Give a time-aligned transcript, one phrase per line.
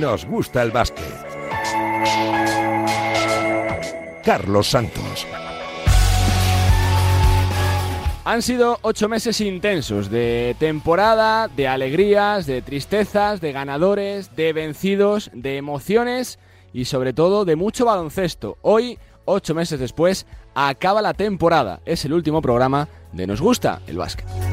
[0.00, 1.04] Nos gusta el básquet.
[4.24, 5.26] Carlos Santos.
[8.24, 15.30] Han sido ocho meses intensos de temporada, de alegrías, de tristezas, de ganadores, de vencidos,
[15.34, 16.38] de emociones
[16.72, 18.56] y sobre todo de mucho baloncesto.
[18.62, 21.80] Hoy, ocho meses después, acaba la temporada.
[21.84, 24.49] Es el último programa de Nos gusta el básquet.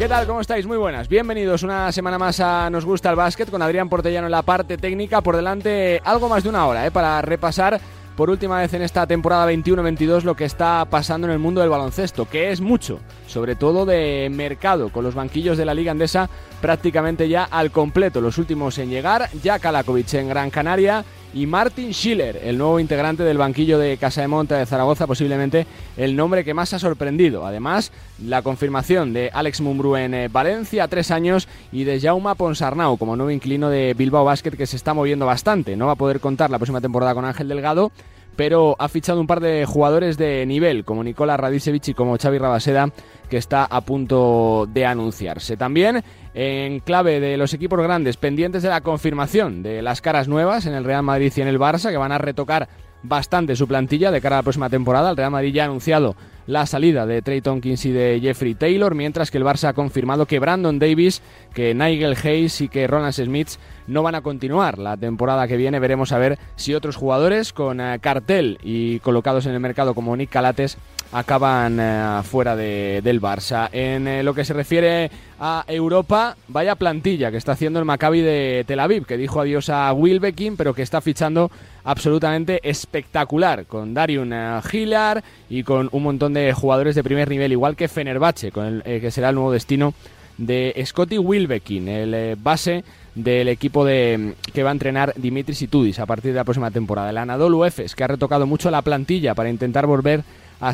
[0.00, 0.26] ¿Qué tal?
[0.26, 0.64] ¿Cómo estáis?
[0.64, 1.10] Muy buenas.
[1.10, 4.78] Bienvenidos una semana más a Nos gusta el básquet con Adrián Portellano en la parte
[4.78, 5.20] técnica.
[5.20, 6.90] Por delante algo más de una hora ¿eh?
[6.90, 7.78] para repasar
[8.16, 11.68] por última vez en esta temporada 21-22 lo que está pasando en el mundo del
[11.68, 16.30] baloncesto, que es mucho, sobre todo de mercado, con los banquillos de la Liga Andesa
[16.62, 21.92] prácticamente ya al completo, los últimos en llegar, ya Kalakovic en Gran Canaria y Martin
[21.92, 25.66] Schiller, el nuevo integrante del banquillo de Casa de Monta de Zaragoza, posiblemente
[25.96, 27.46] el nombre que más ha sorprendido.
[27.46, 27.92] Además,
[28.24, 33.16] la confirmación de Alex Mumbrú en eh, Valencia, tres años, y de Jaume Ponsarnau como
[33.16, 35.76] nuevo inclino de Bilbao Basket, que se está moviendo bastante.
[35.76, 37.92] No va a poder contar la próxima temporada con Ángel Delgado,
[38.40, 42.38] pero ha fichado un par de jugadores de nivel, como Nicola Radicevic y como Xavi
[42.38, 42.90] Rabaseda,
[43.28, 45.58] que está a punto de anunciarse.
[45.58, 46.02] También
[46.32, 50.72] en clave de los equipos grandes, pendientes de la confirmación de las caras nuevas en
[50.72, 52.66] el Real Madrid y en el Barça, que van a retocar
[53.02, 55.10] bastante su plantilla de cara a la próxima temporada.
[55.10, 58.94] El Real Madrid ya ha anunciado la salida de Trey Tompkins y de Jeffrey Taylor,
[58.94, 61.22] mientras que el Barça ha confirmado que Brandon Davis,
[61.54, 63.50] que Nigel Hayes y que Roland Smith
[63.86, 65.80] no van a continuar la temporada que viene.
[65.80, 70.16] Veremos a ver si otros jugadores con eh, cartel y colocados en el mercado como
[70.16, 70.78] Nick Calates
[71.12, 73.68] acaban eh, fuera del Barça.
[73.72, 78.20] En eh, lo que se refiere a Europa, vaya plantilla que está haciendo el Maccabi
[78.20, 81.50] de Tel Aviv, que dijo adiós a Wilbekin, pero que está fichando
[81.84, 84.34] absolutamente espectacular, con Dariun
[84.70, 89.00] Hillar y con un montón de jugadores de primer nivel, igual que Fenerbahce, con el
[89.00, 89.94] que será el nuevo destino
[90.36, 96.06] de Scotty Wilbekin, el base del equipo de, que va a entrenar Dimitris Itudis a
[96.06, 97.10] partir de la próxima temporada.
[97.10, 100.22] El Anadolu Efes, que ha retocado mucho la plantilla para intentar volver a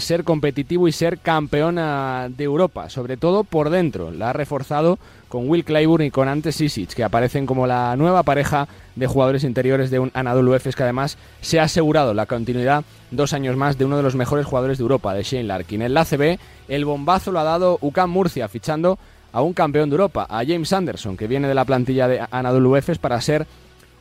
[0.00, 4.10] ser competitivo y ser campeona de Europa, sobre todo por dentro.
[4.10, 4.98] La ha reforzado
[5.28, 9.44] con Will Clyburn y con Ante Sisic, que aparecen como la nueva pareja de jugadores
[9.44, 13.78] interiores de un Anadolu Efes que además se ha asegurado la continuidad dos años más
[13.78, 15.82] de uno de los mejores jugadores de Europa, de Shane Larkin.
[15.82, 18.98] En la ACB, el bombazo lo ha dado UCAM Murcia, fichando
[19.32, 22.76] a un campeón de Europa, a James Anderson, que viene de la plantilla de Anadolu
[22.76, 23.46] Efes para ser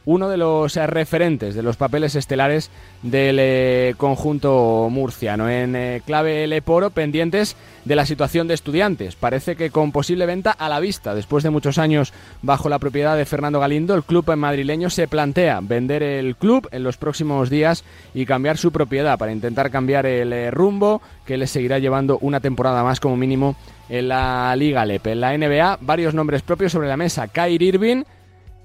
[0.05, 2.69] uno de los eh, referentes de los papeles estelares
[3.01, 5.49] del eh, conjunto murciano.
[5.49, 9.15] En eh, clave Leporo, pendientes de la situación de estudiantes.
[9.15, 13.17] Parece que con posible venta a la vista, después de muchos años bajo la propiedad
[13.17, 17.83] de Fernando Galindo, el club madrileño se plantea vender el club en los próximos días
[18.13, 22.83] y cambiar su propiedad para intentar cambiar el rumbo que le seguirá llevando una temporada
[22.83, 23.55] más como mínimo
[23.89, 25.07] en la Liga LEP.
[25.07, 27.27] En la NBA, varios nombres propios sobre la mesa.
[27.27, 28.03] Kyrie Irving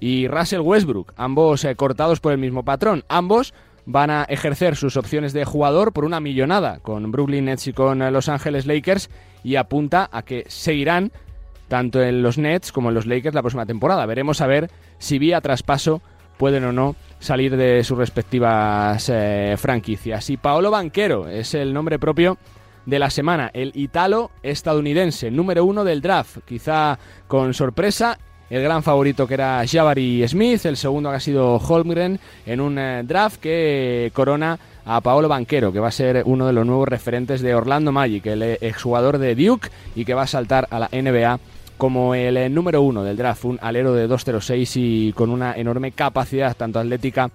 [0.01, 3.05] y Russell Westbrook, ambos eh, cortados por el mismo patrón.
[3.07, 3.53] Ambos
[3.85, 8.01] van a ejercer sus opciones de jugador por una millonada con Brooklyn Nets y con
[8.01, 9.09] eh, Los Ángeles Lakers
[9.43, 11.11] y apunta a que seguirán
[11.67, 14.05] tanto en los Nets como en los Lakers la próxima temporada.
[14.07, 16.01] Veremos a ver si vía traspaso
[16.37, 20.31] pueden o no salir de sus respectivas eh, franquicias.
[20.31, 22.39] Y Paolo Banquero es el nombre propio
[22.87, 26.97] de la semana, el italo estadounidense, número uno del draft, quizá
[27.27, 28.17] con sorpresa
[28.51, 33.01] el gran favorito que era Jabari Smith, el segundo ha sido Holmgren en un eh,
[33.05, 37.39] draft que corona a Paolo Banquero, que va a ser uno de los nuevos referentes
[37.41, 40.89] de Orlando Magic, el eh, exjugador de Duke y que va a saltar a la
[40.91, 41.39] NBA
[41.77, 45.93] como el eh, número uno del draft, un alero de 2.06 y con una enorme
[45.93, 47.31] capacidad tanto atlética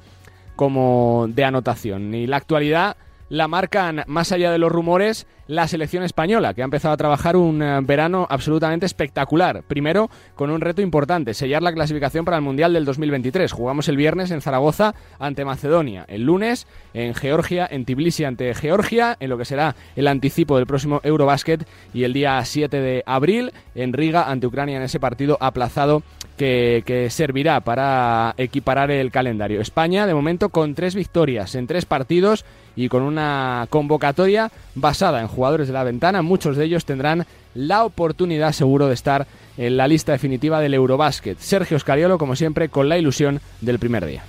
[0.55, 2.15] como de anotación.
[2.15, 2.95] Y la actualidad
[3.29, 7.37] la marcan, más allá de los rumores, la selección española, que ha empezado a trabajar
[7.37, 9.63] un eh, verano absolutamente espectacular.
[9.63, 13.53] Primero, con un reto importante, sellar la clasificación para el Mundial del 2023.
[13.53, 19.17] Jugamos el viernes en Zaragoza ante Macedonia, el lunes en Georgia, en Tbilisi ante Georgia,
[19.21, 23.53] en lo que será el anticipo del próximo Eurobasket, y el día 7 de abril
[23.75, 26.03] en Riga ante Ucrania en ese partido aplazado
[26.37, 29.61] que, que, servirá para equiparar el calendario.
[29.61, 32.45] España, de momento, con tres victorias en tres partidos
[32.77, 36.23] y con una convocatoria basada en jugadores de la ventana.
[36.23, 39.27] Muchos de ellos tendrán la oportunidad seguro de estar
[39.57, 41.39] en la lista definitiva del Eurobásquet.
[41.39, 44.23] Sergio Scariolo, como siempre, con la ilusión del primer día.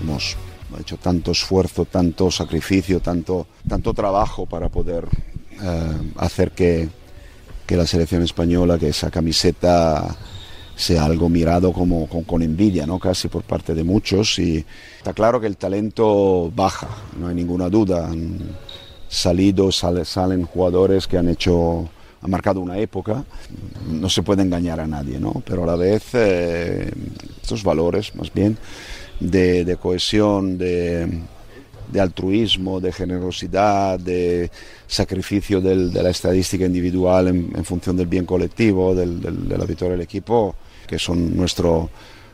[0.00, 0.36] Hemos
[0.78, 5.04] hecho tanto esfuerzo, tanto sacrificio, tanto, tanto trabajo para poder
[5.60, 6.88] eh, hacer que,
[7.66, 10.16] que la selección española, que esa camiseta
[10.80, 12.98] sea algo mirado como con, envidia, ¿no?
[12.98, 14.38] casi por parte de muchos.
[14.38, 14.64] Y
[14.96, 16.88] está claro que el talento baja,
[17.18, 18.08] no hay ninguna duda.
[18.08, 18.38] Han
[19.08, 21.88] salido, salen jugadores que han hecho
[22.22, 23.24] ha marcado una época,
[23.88, 25.42] no se puede engañar a nadie, ¿no?
[25.46, 26.90] Pero a la vez eh,
[27.40, 28.58] estos valores, más bien,
[29.20, 31.08] de, cohesión, de,
[31.98, 34.50] altruismo, de generosidad, de
[34.86, 40.54] sacrificio de la estadística individual en, función del bien colectivo, de la victoria del equipo,
[40.90, 41.88] que son nuestro,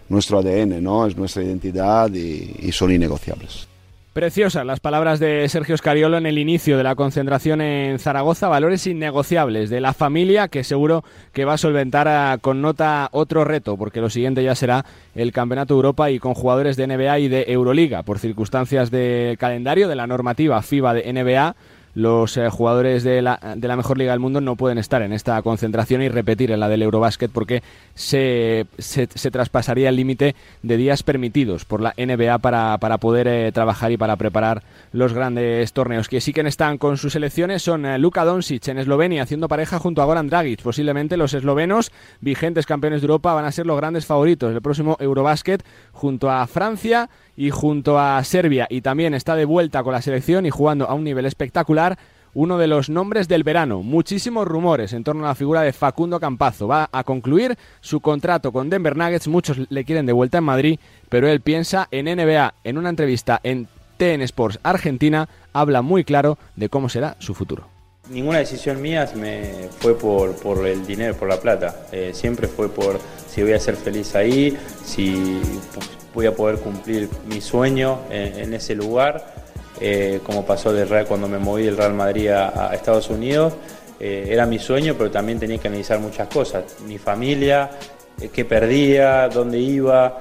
[0.08, 1.06] nuestro ADN, ¿no?
[1.06, 3.68] Es nuestra identidad y son innegociables.
[4.16, 8.86] Preciosas las palabras de Sergio Scariolo en el inicio de la concentración en Zaragoza, valores
[8.86, 11.04] innegociables de la familia que seguro
[11.34, 15.74] que va a solventar con nota otro reto, porque lo siguiente ya será el Campeonato
[15.74, 20.06] Europa y con jugadores de NBA y de Euroliga, por circunstancias de calendario de la
[20.06, 21.54] normativa FIBA de NBA
[21.96, 25.14] los eh, jugadores de la, de la, mejor liga del mundo no pueden estar en
[25.14, 27.62] esta concentración y repetir en la del Eurobasket porque
[27.94, 33.50] se, se, traspasaría el límite de días permitidos por la NBA para, para poder eh,
[33.50, 34.62] trabajar y para preparar
[34.92, 36.08] los grandes torneos.
[36.08, 39.78] Que sí que están con sus selecciones son eh, Luka Doncic en Eslovenia haciendo pareja
[39.78, 40.60] junto a Goran Dragic.
[40.60, 44.98] Posiblemente los eslovenos, vigentes campeones de Europa, van a ser los grandes favoritos del próximo
[45.00, 50.02] Eurobasket junto a Francia y junto a Serbia y también está de vuelta con la
[50.02, 51.98] selección y jugando a un nivel espectacular
[52.36, 53.82] uno de los nombres del verano.
[53.82, 56.68] Muchísimos rumores en torno a la figura de Facundo Campazo.
[56.68, 59.26] Va a concluir su contrato con Denver Nuggets.
[59.26, 60.78] Muchos le quieren de vuelta en Madrid,
[61.08, 62.52] pero él piensa en NBA.
[62.62, 67.68] En una entrevista en TN Sports Argentina, habla muy claro de cómo será su futuro.
[68.10, 71.86] Ninguna decisión mía me fue por, por el dinero, por la plata.
[71.90, 74.54] Eh, siempre fue por si voy a ser feliz ahí,
[74.84, 75.40] si
[76.16, 79.34] voy a poder cumplir mi sueño en, ese lugar,
[79.78, 83.52] eh, como pasó de Real cuando me moví del Real Madrid a, Estados Unidos.
[84.00, 86.64] Eh, era mi sueño, pero también tenía que analizar muchas cosas.
[86.86, 87.70] Mi familia,
[88.18, 90.18] eh, qué perdía, dónde iba.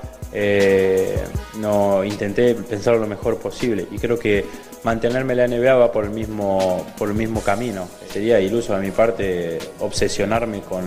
[1.59, 4.43] no intenté pensar lo mejor posible y creo que
[4.83, 7.87] mantenerme en la NBA va por el mismo por el mismo camino.
[8.11, 10.83] Sería iluso de mi parte obsesionarme con,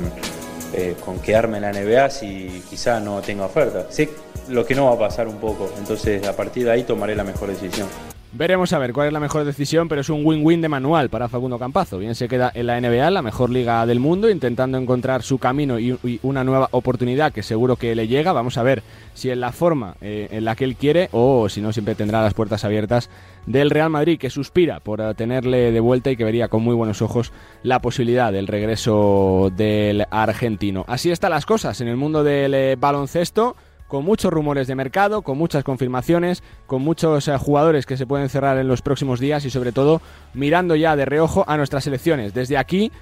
[1.03, 3.87] con quedarme en la NBA si quizá no tengo oferta.
[3.89, 4.11] Sé
[4.49, 5.71] lo que no va a pasar un poco.
[5.79, 7.89] Entonces, a partir de ahí tomaré la mejor decisión.
[8.31, 11.31] Veremos a ver cuál es la mejor decisión, pero es un win-win de manual para
[11.31, 11.97] Facundo Campazo.
[11.97, 15.79] Bien se queda en la NBA, la mejor liga del mundo, intentando encontrar su camino
[15.79, 18.33] y, una nueva oportunidad que seguro que le llega.
[18.33, 18.83] Vamos a ver
[19.15, 22.23] si en la forma eh, en la que él quiere o si no, siempre tendrá
[22.23, 23.09] las puertas abiertas
[23.47, 27.01] del Real Madrid, que suspira por tenerle de vuelta y que vería con muy buenos
[27.01, 30.85] ojos la posibilidad del regreso del argentino.
[30.87, 33.57] Así están las cosas en el mundo del eh, baloncesto
[33.89, 38.29] con muchos rumores de mercado, con muchas confirmaciones, con muchos eh, jugadores que se pueden
[38.29, 40.01] cerrar en los próximos días y sobre todo
[40.35, 42.35] mirando ya de reojo a nuestras selecciones.
[42.35, 42.93] Desde aquí,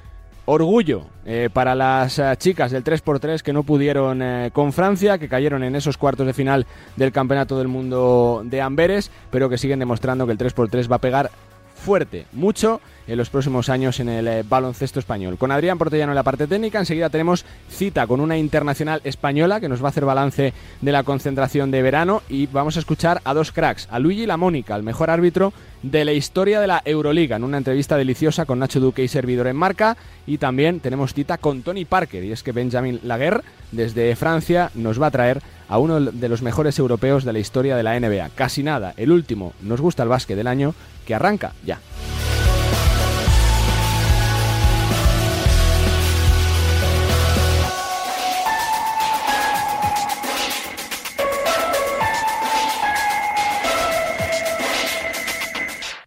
[0.44, 4.22] orgullo eh, para las eh, chicas del 3x3 que no pudieron
[4.52, 9.10] con Francia, que cayeron en esos cuartos de final del Campeonato del Mundo de Amberes,
[9.30, 11.30] pero que siguen demostrando que el 3x3 va a pegar
[11.76, 15.38] fuerte, mucho en los próximos años en el eh, baloncesto español.
[15.38, 19.68] Con Adrián Portellano en la parte técnica, enseguida tenemos cita con una internacional española que
[19.68, 23.34] nos va a hacer balance de la concentración de verano y vamos a escuchar a
[23.34, 25.52] dos cracks, a Luigi La Mónica, el mejor árbitro
[25.82, 29.46] de la historia de la Euroliga, en una entrevista deliciosa con Nacho Duque y servidor
[29.46, 29.96] en marca
[30.26, 35.00] y también tenemos cita con Tony Parker y es que Benjamin Laguerre desde Francia nos
[35.00, 38.30] va a traer a uno de los mejores europeos de la historia de la NBA.
[38.34, 40.74] Casi nada, el último, nos gusta el básquet del año,
[41.04, 41.80] que arranca ya.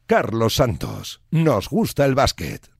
[0.10, 1.22] Carlos Santos.
[1.30, 2.79] Nos gusta el básquet.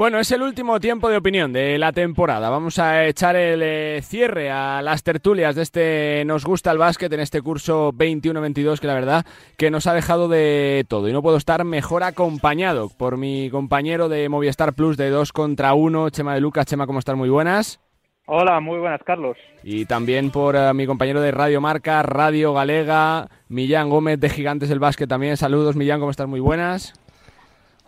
[0.00, 2.48] Bueno, es el último tiempo de opinión de la temporada.
[2.48, 7.12] Vamos a echar el eh, cierre a las tertulias de este Nos gusta el básquet
[7.12, 9.26] en este curso 21-22 que la verdad
[9.58, 14.08] que nos ha dejado de todo y no puedo estar mejor acompañado por mi compañero
[14.08, 16.64] de Movistar Plus de 2 contra 1, Chema de Lucas.
[16.64, 17.16] Chema, ¿cómo estás?
[17.16, 17.78] Muy buenas.
[18.24, 19.36] Hola, muy buenas, Carlos.
[19.62, 24.70] Y también por eh, mi compañero de Radio Marca, Radio Galega, Millán Gómez de Gigantes
[24.70, 25.36] del Básquet también.
[25.36, 26.26] Saludos, Millán, ¿cómo estás?
[26.26, 26.94] Muy buenas.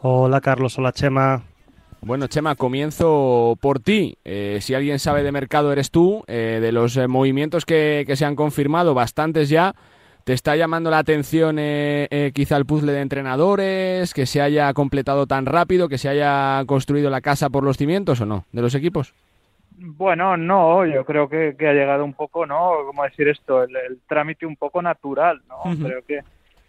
[0.03, 0.79] Hola, Carlos.
[0.79, 1.45] Hola, Chema.
[2.05, 4.17] Bueno, Chema, comienzo por ti.
[4.25, 6.25] Eh, si alguien sabe de mercado, eres tú.
[6.27, 9.73] Eh, de los movimientos que, que, se han confirmado, bastantes ya.
[10.25, 11.57] ¿Te está llamando la atención
[12.33, 17.11] quizá el puzzle de entrenadores, que se haya completado tan rápido, que se haya construido
[17.11, 19.15] la casa por los cimientos o no, de los equipos?
[19.77, 22.71] Bueno, no, yo creo que, ha llegado un poco, ¿no?
[22.87, 23.65] ¿Cómo decir esto?
[23.65, 25.75] El, trámite un poco natural, ¿no?
[25.85, 26.21] Creo que,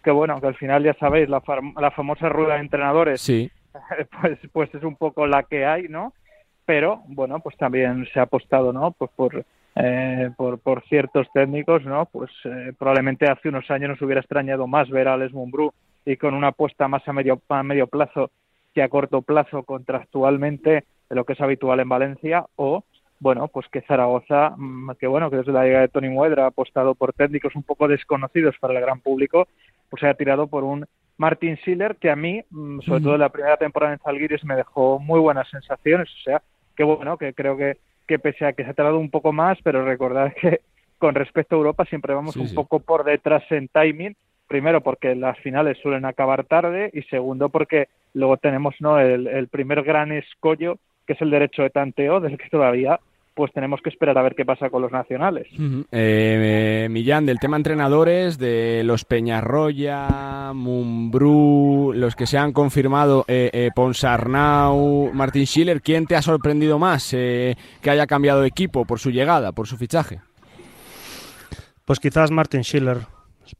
[0.02, 1.40] que, bueno, que al final ya sabéis, la,
[1.80, 3.52] la famosa rueda de entrenadores, sí.
[4.20, 6.12] pues, pues es un poco la que hay, ¿no?
[6.66, 8.92] Pero, bueno, pues también se ha apostado, ¿no?
[8.92, 9.44] Pues por,
[9.76, 12.06] eh, por, por ciertos técnicos, ¿no?
[12.06, 15.72] Pues eh, probablemente hace unos años nos hubiera extrañado más ver a Les Mumbrú
[16.06, 18.30] y con una apuesta más a medio, a medio plazo
[18.74, 22.84] que a corto plazo contractualmente de lo que es habitual en Valencia o
[23.20, 26.48] bueno, pues que Zaragoza, mm, que bueno, que desde la liga de Tony Muedra ha
[26.48, 29.46] apostado por técnicos un poco desconocidos para el gran público,
[29.88, 30.84] pues se ha tirado por un
[31.16, 34.56] Martin Schiller que a mí, mm, sobre todo en la primera temporada en Zalgiris, me
[34.56, 36.42] dejó muy buenas sensaciones, o sea,
[36.76, 39.58] que bueno, que creo que, que pese a que se ha tardado un poco más,
[39.62, 40.60] pero recordar que
[40.98, 44.16] con respecto a Europa siempre vamos un poco por detrás en timing,
[44.48, 49.48] primero porque las finales suelen acabar tarde y segundo porque luego tenemos no el, el
[49.48, 53.00] primer gran escollo que es el derecho de tanteo del que todavía
[53.34, 55.48] pues tenemos que esperar a ver qué pasa con los nacionales.
[55.90, 63.50] eh, Millán, del tema entrenadores, de los Peñarroya, Mumbrú, los que se han confirmado, eh,
[63.52, 68.84] eh, Ponsarnau, Martin Schiller, ¿quién te ha sorprendido más eh, que haya cambiado de equipo
[68.84, 70.20] por su llegada, por su fichaje?
[71.84, 72.98] Pues quizás Martin Schiller,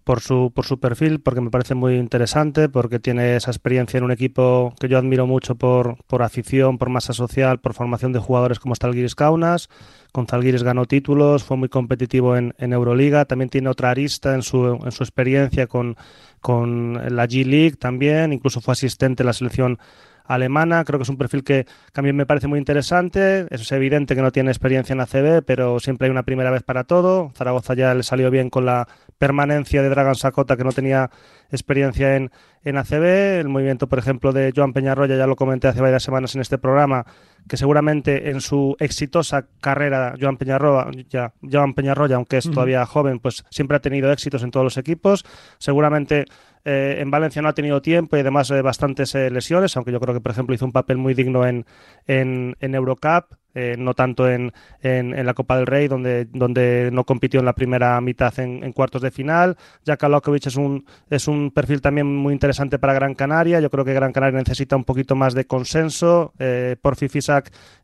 [0.04, 4.04] por su, por su perfil, porque me parece muy interesante, porque tiene esa experiencia en
[4.04, 8.18] un equipo que yo admiro mucho por, por afición, por masa social, por formación de
[8.18, 9.68] jugadores como Guiris Kaunas.
[10.12, 14.42] Con Zalgiris ganó títulos, fue muy competitivo en, en, Euroliga, también tiene otra arista en
[14.42, 15.96] su, en su experiencia con,
[16.40, 19.78] con la G League también, incluso fue asistente en la selección
[20.24, 20.84] alemana.
[20.84, 23.46] Creo que es un perfil que también me parece muy interesante.
[23.50, 26.84] Es evidente que no tiene experiencia en ACB, pero siempre hay una primera vez para
[26.84, 27.32] todo.
[27.34, 31.10] Zaragoza ya le salió bien con la permanencia de Dragan Sakota, que no tenía
[31.50, 32.30] experiencia en,
[32.62, 33.40] en ACB.
[33.40, 36.58] El movimiento, por ejemplo, de Joan Peñarroya, ya lo comenté hace varias semanas en este
[36.58, 37.06] programa,
[37.48, 42.54] que seguramente en su exitosa carrera, Joan Peñarroya, ya, Joan Peñarroya aunque es uh -huh.
[42.54, 45.24] todavía joven, pues siempre ha tenido éxitos en todos los equipos.
[45.58, 46.24] Seguramente
[46.64, 50.00] eh, en Valencia no ha tenido tiempo y además eh, bastantes eh, lesiones, aunque yo
[50.00, 51.66] creo que, por ejemplo, hizo un papel muy digno en,
[52.06, 53.36] en, en Eurocup.
[53.56, 57.46] Eh, no tanto en, en, en, la Copa del Rey, donde, donde no compitió en
[57.46, 59.56] la primera mitad en, cuartos de final.
[59.86, 63.60] Jaka Lokovic es un, es un perfil también muy interesante para Gran Canaria.
[63.60, 66.32] Yo creo que Gran Canaria necesita un poquito más de consenso.
[66.40, 67.08] Eh, Porfi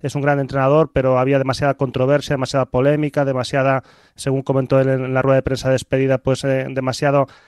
[0.00, 3.82] Es un gran entrenador, pero había demasiada controversia, demasiada polémica, demasiada,
[4.14, 6.66] según comentó él en la rueda de prensa de despedida, pues eh,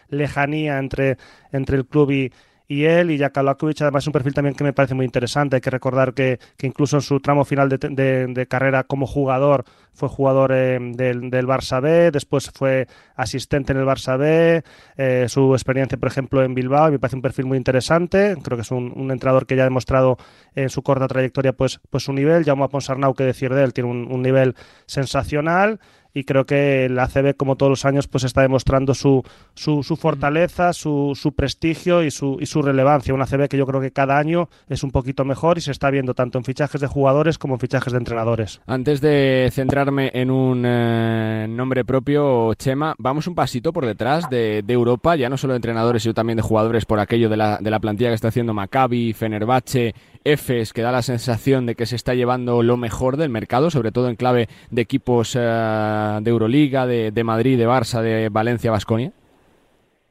[0.09, 1.19] lejanía entre,
[1.53, 2.33] entre el club y
[2.73, 5.57] y él y Jaka Lakovic además es un perfil también que me parece muy interesante.
[5.57, 9.07] Hay que recordar que, que incluso en su tramo final de, de, de carrera como
[9.07, 14.65] jugador fue jugador eh, del, del, Barça B, después fue asistente en el Barça B,
[14.97, 18.37] eh, su experiencia por ejemplo en Bilbao me parece un perfil muy interesante.
[18.43, 20.17] Creo que es un, un entrenador que ya ha demostrado
[20.55, 22.43] en su corta trayectoria pues, pues su nivel.
[22.43, 24.55] Jaume Ponsarnau, que decir de él, tiene un, un nivel
[24.87, 25.79] sensacional
[26.15, 29.23] y creo que el ACB, como todos los años, pues está demostrando su,
[29.55, 33.15] su, su fortaleza, su, su, prestigio y su, y su relevancia.
[33.15, 35.91] Un ACB que yo creo que cada año es un poquito mejor y se está
[35.91, 38.61] viendo tanto en fichajes de jugadores como en fichajes de entrenadores.
[38.67, 44.63] Antes de centrarme en un eh, nombre propio, Chema, vamos un pasito por detrás de,
[44.63, 47.59] de, Europa, ya no solo de entrenadores, sino también de jugadores por aquello de la,
[47.59, 51.87] de la plantilla que está haciendo Maccabi, Fenerbahce, Efes, que da la sensación de que
[51.87, 56.31] se está llevando lo mejor del mercado, sobre todo en clave de equipos eh, de
[56.31, 59.13] Euroliga, de, de, Madrid, de Barça, de Valencia, Vasconia?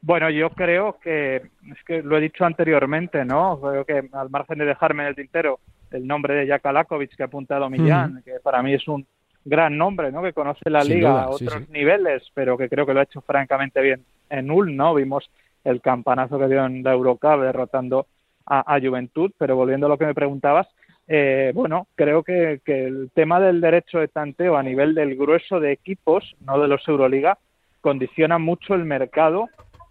[0.00, 3.60] Bueno, yo creo que, es que lo he dicho anteriormente, ¿no?
[3.60, 5.60] Creo que al margen de dejarme en el tintero
[5.92, 9.06] el nombre de Jaka Lakovic que ha apuntado Millán, que para mí es un
[9.44, 10.22] gran nombre, ¿no?
[10.22, 11.72] Que conoce la Sin liga duda, a otros sí, sí.
[11.72, 14.94] niveles, pero que creo que lo ha hecho francamente bien en Ulm, ¿no?
[14.94, 15.30] Vimos
[15.64, 18.06] el campanazo que dio en la Eurocup derrotando
[18.46, 20.68] a, Juventud, pero volviendo a lo que me preguntabas,
[21.08, 25.60] eh, bueno, creo que, que, el tema del derecho de tanteo a nivel del grueso
[25.60, 27.38] de equipos, no de los Euroliga,
[27.80, 29.48] condiciona mucho el mercado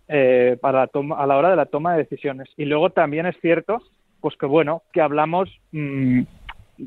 [0.08, 2.50] eh, para toma, a la hora de la toma de decisiones.
[2.58, 3.82] Y luego también es cierto,
[4.20, 6.24] pues que bueno, que hablamos, mmm,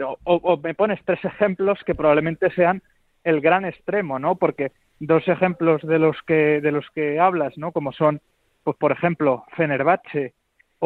[0.02, 2.82] o, o, me pones tres ejemplos que probablemente sean
[3.22, 4.34] el gran extremo, ¿no?
[4.36, 7.72] Porque dos ejemplos de los que de los que hablas, ¿no?
[7.72, 8.20] Como son,
[8.62, 10.34] pues por ejemplo, Fenerbahce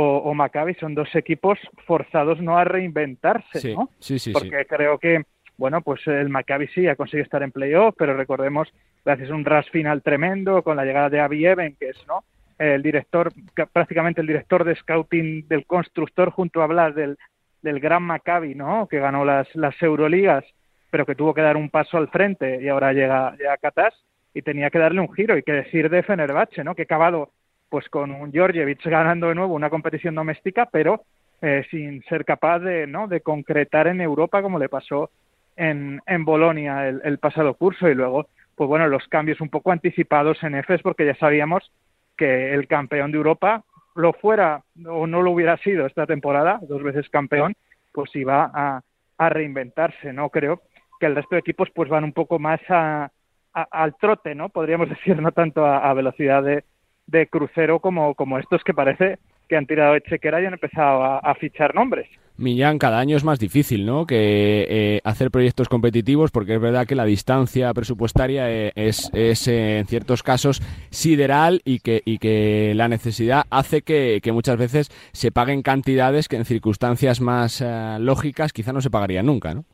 [0.01, 3.91] o, o Maccabi son dos equipos forzados no a reinventarse, sí, ¿no?
[3.99, 4.65] Sí, sí, Porque sí.
[4.69, 5.25] creo que,
[5.57, 8.69] bueno, pues el Maccabi sí ha conseguido estar en playoff, pero recordemos,
[9.05, 12.23] gracias a un ras final tremendo con la llegada de Avi Eben, que es, ¿no?
[12.61, 13.33] El director,
[13.73, 17.19] prácticamente el director de scouting del constructor junto a Blas del,
[17.63, 18.87] del gran Maccabi, ¿no?
[18.87, 20.45] Que ganó las, las Euroligas,
[20.91, 23.95] pero que tuvo que dar un paso al frente y ahora llega, llega Katas
[24.33, 26.77] y tenía que darle un giro y que decir de Fenerbahce, ¿no?
[26.77, 27.33] Que acabado
[27.69, 31.03] pues con un Georgievich ganando de nuevo una competición doméstica, pero
[31.41, 33.07] eh, sin ser capaz de, ¿no?
[33.07, 35.11] de concretar en Europa como le pasó
[35.57, 40.43] en, en Bolonia el, pasado curso y luego, pues bueno, los cambios un poco anticipados
[40.43, 41.71] en EFES porque ya sabíamos
[42.17, 46.83] que el campeón de Europa lo fuera o no lo hubiera sido esta temporada, dos
[46.83, 47.55] veces campeón,
[47.93, 48.83] pues iba a,
[49.19, 50.31] a reinventarse, ¿no?
[50.31, 50.63] Creo
[51.01, 53.11] que el resto de equipos pues van un poco más a,
[53.53, 54.49] a, al trote, ¿no?
[54.49, 56.65] Podríamos decir, no tanto a, a velocidad de,
[57.09, 61.03] de crucero como, como estos que parece que han tirado de chequera y han empezado
[61.03, 62.07] a fichar nombres.
[62.39, 64.07] Millán, cada año es más difícil, ¿no?
[64.07, 69.79] Que eh, hacer proyectos competitivos, porque es verdad que la distancia presupuestaria eh, es, eh,
[69.79, 75.33] en ciertos casos sideral y que, y que la necesidad hace que, muchas veces se
[75.33, 77.65] paguen cantidades que en circunstancias más
[77.99, 79.65] lógicas quizá no se pagarían nunca, ¿no?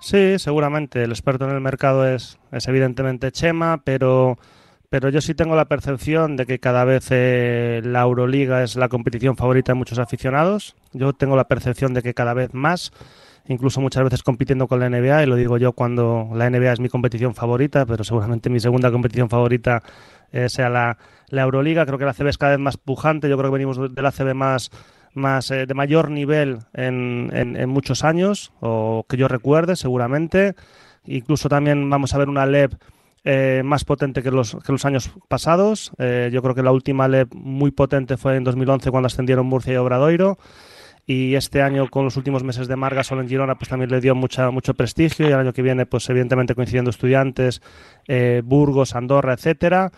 [0.00, 1.02] Sí, seguramente.
[1.02, 4.36] El experto en el mercado es, es evidentemente Chema, pero
[4.92, 8.90] pero yo sí tengo la percepción de que cada vez eh, la Euroliga es la
[8.90, 10.76] competición favorita de muchos aficionados.
[10.92, 12.92] Yo tengo la percepción de que cada vez más,
[13.48, 16.80] incluso muchas veces compitiendo con la NBA, y lo digo yo cuando la NBA es
[16.80, 19.82] mi competición favorita, pero seguramente mi segunda competición favorita
[20.30, 20.98] eh, sea la,
[21.30, 21.86] Euroliga.
[21.86, 23.30] Creo que la CB es cada vez más pujante.
[23.30, 24.70] Yo creo que venimos de la CB más
[25.14, 30.54] más eh, de mayor nivel en, en, muchos años, o que yo recuerde, seguramente.
[31.06, 32.76] Incluso también vamos a ver una LEB
[33.24, 35.92] eh, más potente que los, que los años pasados.
[35.98, 39.74] Eh, yo creo que la última LEP muy potente fue en 2011 cuando ascendieron Murcia
[39.74, 40.38] y Obradoiro.
[41.04, 44.00] Y este año, con los últimos meses de Marga, solo en Girona, pues también le
[44.00, 45.28] dio mucha, mucho prestigio.
[45.28, 47.60] Y el año que viene, pues evidentemente coincidiendo estudiantes,
[48.06, 49.90] eh, Burgos, Andorra, etcétera.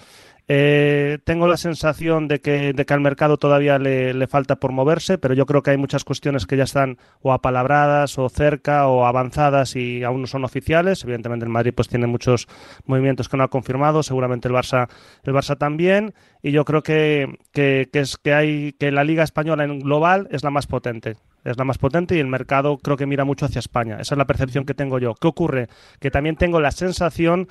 [0.47, 5.33] Eh, tengo la sensación de que, de al mercado todavía le, falta por moverse, pero
[5.33, 9.75] yo creo que hay muchas cuestiones que ya están o apalabradas o cerca o avanzadas
[9.75, 11.03] y aún no son oficiales.
[11.03, 12.47] Evidentemente el Madrid pues tiene muchos
[12.85, 14.89] movimientos que no ha confirmado, seguramente el Barça,
[15.23, 16.13] el Barça también.
[16.43, 20.45] Y yo creo que, que, es que hay que la Liga Española en global es
[20.45, 23.59] la más potente es la más potente y el mercado creo que mira mucho hacia
[23.59, 23.99] España.
[24.01, 25.15] Esa es la percepción que tengo yo.
[25.15, 25.69] ¿Qué ocurre?
[26.01, 27.49] Que también tengo la sensación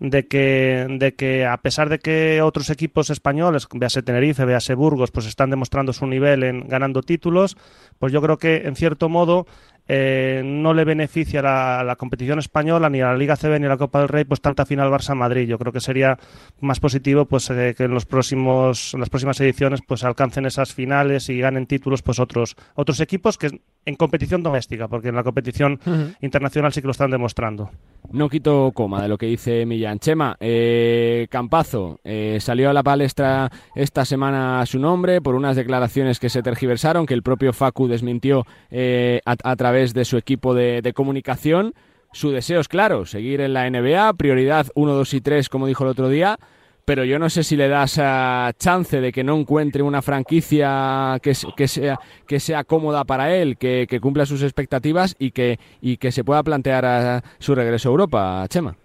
[0.00, 5.10] de que, de que a pesar de que otros equipos españoles, véase Tenerife, véase Burgos,
[5.10, 7.56] pues están demostrando su nivel en ganando títulos,
[7.98, 9.46] pues yo creo que en cierto modo
[9.88, 13.70] eh, no le beneficia a la, competición española ni a la Liga CB ni a
[13.70, 15.48] la Copa del Rey pues tanta final Barça-Madrid.
[15.48, 16.18] Yo creo que sería
[16.60, 20.72] más positivo pues eh, que en los próximos en las próximas ediciones pues alcancen esas
[20.72, 25.22] finales y ganen títulos pues otros otros equipos que en competición doméstica, porque en la
[25.22, 25.78] competición
[26.22, 27.70] internacional sí que lo están demostrando.
[28.10, 29.98] No quito coma de lo que dice Millán.
[29.98, 32.00] Chema, eh, Campazo,
[32.38, 37.12] salió a la palestra esta semana su nombre por unas declaraciones que se tergiversaron, que
[37.14, 41.74] el propio Facu desmintió eh, a, través de su equipo de, comunicación.
[42.12, 45.84] Su deseo es claro, seguir en la NBA, prioridad 1, 2 y 3, como dijo
[45.84, 46.38] el otro día
[46.86, 51.18] pero yo no sé si le das uh, chance de que no encuentre una franquicia
[51.22, 56.12] que, sea, que sea cómoda para él, que, cumpla sus expectativas y que, y que
[56.12, 58.76] se pueda plantear a su regreso a Europa, Chema.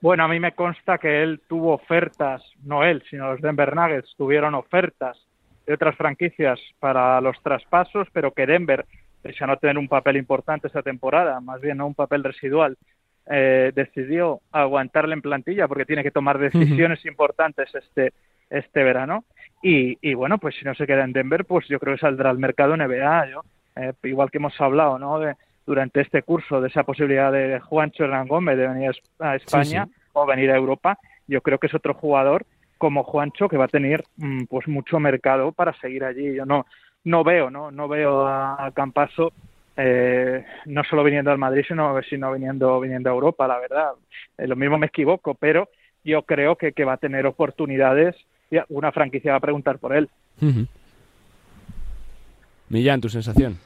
[0.00, 4.14] Bueno, a mí me consta que él tuvo ofertas, no él, sino los Denver Nuggets
[4.16, 5.18] tuvieron ofertas
[5.66, 8.86] de otras franquicias para los traspasos, pero que Denver,
[9.26, 12.76] pese a no tener un papel importante esa temporada, más bien no un papel residual,
[13.28, 18.12] eh, decidió aguantarle en plantilla porque tiene que tomar decisiones importantes este,
[18.48, 19.24] este verano.
[19.62, 22.30] Y, y, bueno, pues si no se queda en Denver, pues yo creo que saldrá
[22.30, 23.30] al mercado NBA.
[23.30, 23.42] Yo,
[23.74, 25.18] eh, igual que hemos hablado ¿no?
[25.18, 25.34] de,
[25.66, 30.24] durante este curso de esa posibilidad de Juancho Hernán Gómez de venir a España o
[30.24, 32.46] venir a Europa, yo creo que es otro jugador
[32.78, 36.34] como Juancho que va a tener mm, pues mucho mercado para seguir allí.
[36.34, 36.66] Yo no
[37.06, 39.32] no veo, no no veo a, a Campaso
[39.76, 43.92] eh, no solo viniendo al Madrid, sino, sino viniendo, viniendo a Europa, la verdad.
[44.38, 45.68] Eh, lo mismo me equivoco, pero
[46.02, 48.16] yo creo que, que va a tener oportunidades
[48.50, 50.08] y una franquicia va a preguntar por él.
[52.68, 53.58] Millán, tu sensación.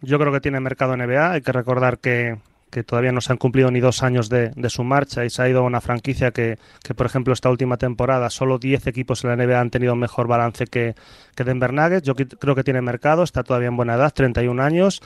[0.00, 1.32] Yo creo que tiene mercado NBA.
[1.32, 2.36] Hay que recordar que
[2.72, 5.48] que todavía no se han cumplido ni dos años de, su marcha y se ha
[5.48, 9.30] ido a una franquicia que, que, por ejemplo, esta última temporada solo 10 equipos en
[9.30, 10.94] la NBA han tenido mejor balance que,
[11.36, 12.06] que Denver Nuggets.
[12.06, 15.02] Yo creo que tiene mercado, está todavía en buena edad, 31 años,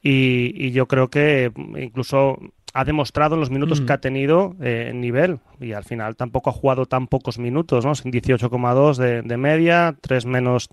[0.00, 2.38] y, y yo creo que incluso
[2.72, 6.52] ha demostrado en los minutos que ha tenido eh, nivel y al final tampoco ha
[6.52, 7.92] jugado tan pocos minutos, ¿no?
[7.92, 10.68] 18,2 de, de media, 3 menos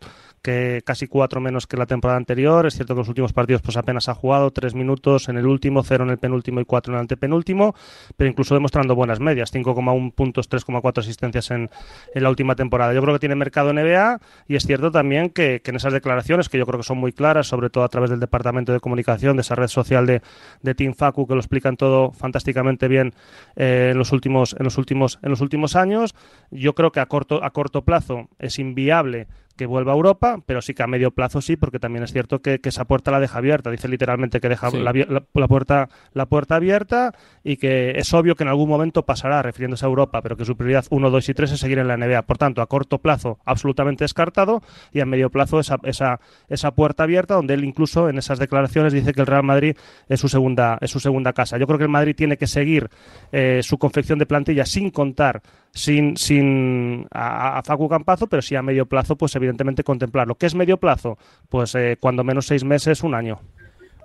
[0.45, 2.67] que casi cuatro menos que la temporada anterior.
[2.67, 5.81] Es cierto que los últimos partidos pues apenas ha jugado tres minutos en el último,
[5.81, 7.73] cero en el penúltimo y cuatro en el antepenúltimo,
[8.15, 11.71] pero incluso demostrando buenas medias, 5,1 puntos, 3,4 asistencias en,
[12.13, 12.93] en, la última temporada.
[12.93, 16.59] Yo creo que tiene mercado NBA y es cierto también que, en esas declaraciones, que
[16.59, 19.41] yo creo que son muy claras, sobre todo a través del Departamento de Comunicación, de
[19.41, 20.21] esa red social de,
[20.61, 23.15] de Team Facu, que lo explican todo fantásticamente bien
[23.55, 26.13] eh, en, los últimos, en, los últimos, en los últimos años,
[26.51, 30.61] yo creo que a corto, a corto plazo es inviable que vuelva a Europa, pero
[30.61, 33.37] sí que a medio plazo sí, porque también es cierto que, esa puerta la deja
[33.37, 33.71] abierta.
[33.71, 37.13] Dice literalmente que deja la, puerta, la puerta abierta
[37.43, 40.57] y que es obvio que en algún momento pasará, refiriéndose a Europa, pero que su
[40.57, 42.23] prioridad 1, 2 y 3 es seguir en la NBA.
[42.23, 47.03] Por tanto, a corto plazo, absolutamente descartado, y a medio plazo esa, esa, esa puerta
[47.03, 49.75] abierta, donde él incluso en esas declaraciones dice que el Real Madrid
[50.09, 51.57] es su segunda, es su segunda casa.
[51.57, 52.89] Yo creo que el Madrid tiene que seguir
[53.31, 55.41] eh, su confección de plantilla sin contar
[55.75, 60.35] sin, sin a, Facu Campazo, pero sí a medio plazo, pues evidentemente contemplarlo.
[60.35, 61.17] ¿Qué es medio plazo?
[61.49, 63.39] Pues eh, cuando menos seis meses, un año.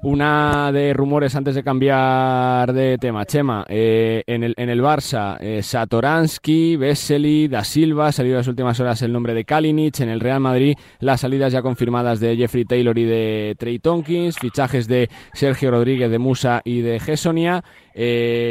[0.02, 3.24] Una de rumores antes de cambiar de tema.
[3.26, 8.48] Chema, eh, en, el, en el Barça, eh, Satoransky, Vesely, Da Silva, salido en las
[8.48, 10.00] últimas horas el nombre de Kalinic.
[10.00, 14.38] En el Real Madrid, las salidas ya confirmadas de Jeffrey Taylor y de Trey Tonkins,
[14.38, 17.62] fichajes de Sergio Rodríguez de Musa y de Gessonia.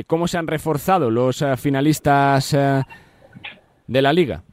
[0.07, 2.55] ¿Cómo se han reforzado los finalistas
[3.89, 4.43] de la liga?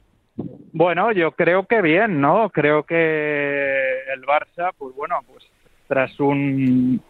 [0.73, 2.49] Bueno, yo creo que bien, ¿no?
[2.49, 5.43] Creo que el Barça, pues bueno, pues
[5.87, 7.01] tras un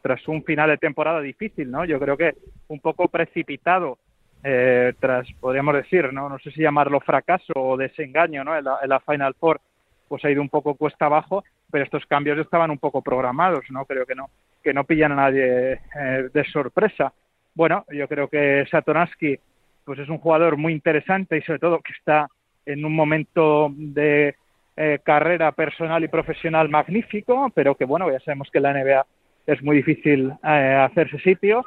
[0.00, 1.84] tras un final de temporada difícil, ¿no?
[1.84, 2.34] Yo creo que
[2.68, 3.98] un poco precipitado
[4.42, 6.28] eh, tras, podríamos decir, ¿no?
[6.28, 8.56] No sé si llamarlo fracaso o desengaño, ¿no?
[8.56, 9.60] En la, Final Four,
[10.06, 13.86] pues ha ido un poco cuesta abajo, pero estos cambios estaban un poco programados, ¿no?
[13.86, 14.28] Creo que no,
[14.62, 17.12] que no pillan a nadie eh, de sorpresa.
[17.54, 19.38] Bueno, yo creo que Satoransky,
[19.84, 22.28] pues es un jugador muy interesante y sobre todo que está
[22.66, 24.34] en un momento de
[24.76, 29.06] eh, carrera personal y profesional magnífico, pero que bueno, ya sabemos que en la NBA
[29.46, 31.64] es muy difícil eh, hacerse sitio.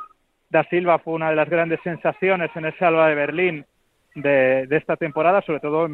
[0.49, 3.65] Da Silva fue una de las grandes sensaciones en el Salva de Berlín
[4.15, 5.87] de, esta temporada, sobre todo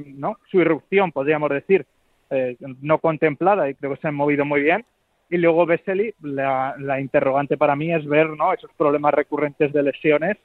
[0.50, 1.86] su irrupción, podríamos decir,
[2.30, 4.86] eh, no contemplada y creo que se han movido muy bien.
[5.30, 8.54] Y luego Vesely, la, la, interrogante para mí es ver ¿no?
[8.54, 10.38] esos problemas recurrentes de lesiones,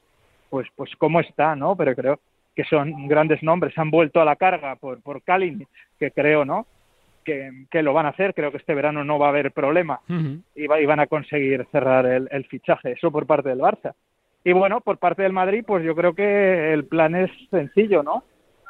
[0.49, 1.75] pues, pues cómo está, ¿no?
[1.75, 2.19] Pero creo
[2.55, 6.65] que son grandes nombres, han vuelto a la carga por, por Kalinic, que creo, ¿no?
[7.23, 10.01] Que, que, lo van a hacer, creo que este verano no va a haber problema
[10.55, 13.93] y, va, y, van a conseguir cerrar el, el, fichaje, eso por parte del Barça.
[14.43, 18.23] Y bueno, por parte del Madrid, pues yo creo que el plan es sencillo, ¿no?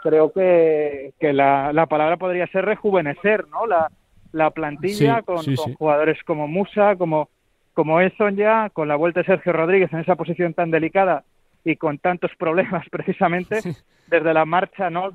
[0.04, 3.66] Creo que, que la, la palabra podría ser rejuvenecer, ¿no?
[3.66, 3.90] La,
[4.32, 7.30] la plantilla con, con jugadores como Musa, como,
[7.74, 11.24] como Edson ya, con la vuelta de Sergio Rodríguez en esa posición tan delicada
[11.64, 13.62] y con tantos problemas precisamente
[14.08, 15.12] desde la marcha, ¿no?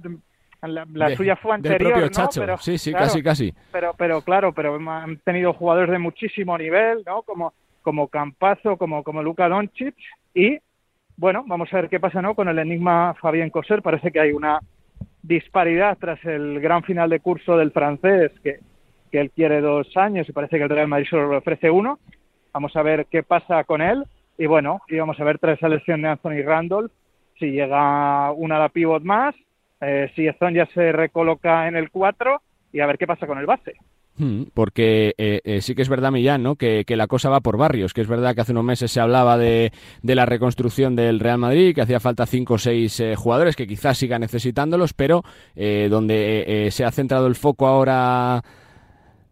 [0.62, 2.28] La, suya fue anterior, ¿no?
[2.34, 3.52] Pero, sí, sí, casi, casi.
[3.70, 7.20] Pero, pero claro, pero han tenido jugadores de muchísimo nivel, ¿no?
[7.22, 7.52] Como,
[7.82, 9.94] como Campazo, como, como Luka Doncic
[10.32, 10.58] y
[11.16, 12.34] bueno, vamos a ver qué pasa, ¿no?
[12.34, 14.58] Con el enigma Fabián Coser, parece que hay una
[15.22, 18.58] disparidad tras el gran final de curso del francés, que,
[19.12, 21.98] que él quiere dos años y parece que el Real Madrid solo le ofrece uno.
[22.52, 24.04] Vamos a ver qué pasa con él
[24.38, 26.92] y bueno, íbamos a ver tres selecciones de Anthony Randolph,
[27.38, 29.34] si llega una la pivot más,
[29.80, 32.40] eh, si Ezon ya se recoloca en el 4
[32.72, 33.74] y a ver qué pasa con el base.
[34.16, 36.54] Hmm, porque eh, eh, sí que es verdad, Millán, ¿no?
[36.54, 39.36] Que, la cosa va por barrios, que es verdad que hace unos meses se hablaba
[39.36, 43.66] de, de la reconstrucción del Real Madrid, que hacía falta cinco o seis jugadores, que
[43.66, 45.22] quizás siga necesitándolos, pero
[45.56, 48.42] donde se ha centrado el foco ahora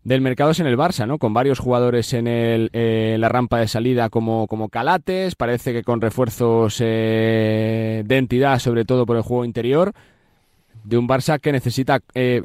[0.05, 1.19] del mercado es en el Barça, ¿no?
[1.19, 5.85] Con varios jugadores en, el, eh, la rampa de salida como, como Calates, parece que
[5.85, 9.93] con refuerzos eh, de entidad, sobre todo por el juego interior,
[10.85, 12.43] de un Barça que necesita eh,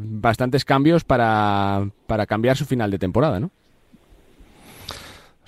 [0.00, 3.50] bastantes cambios para, para cambiar su final de temporada, ¿no?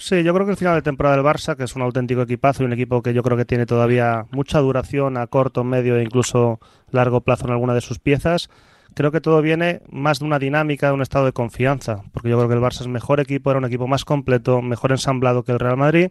[0.00, 2.62] Sí, yo creo que el final de temporada del Barça, que es un auténtico equipazo
[2.62, 6.02] y un equipo que yo creo que tiene todavía mucha duración a corto, medio e
[6.02, 6.58] incluso
[6.90, 8.48] largo plazo en alguna de sus piezas,
[8.94, 12.36] creo que todo viene más de una dinámica, de un estado de confianza, porque yo
[12.36, 15.52] creo que el Barça es mejor equipo, era un equipo más completo, mejor ensamblado que
[15.52, 16.10] el Real Madrid.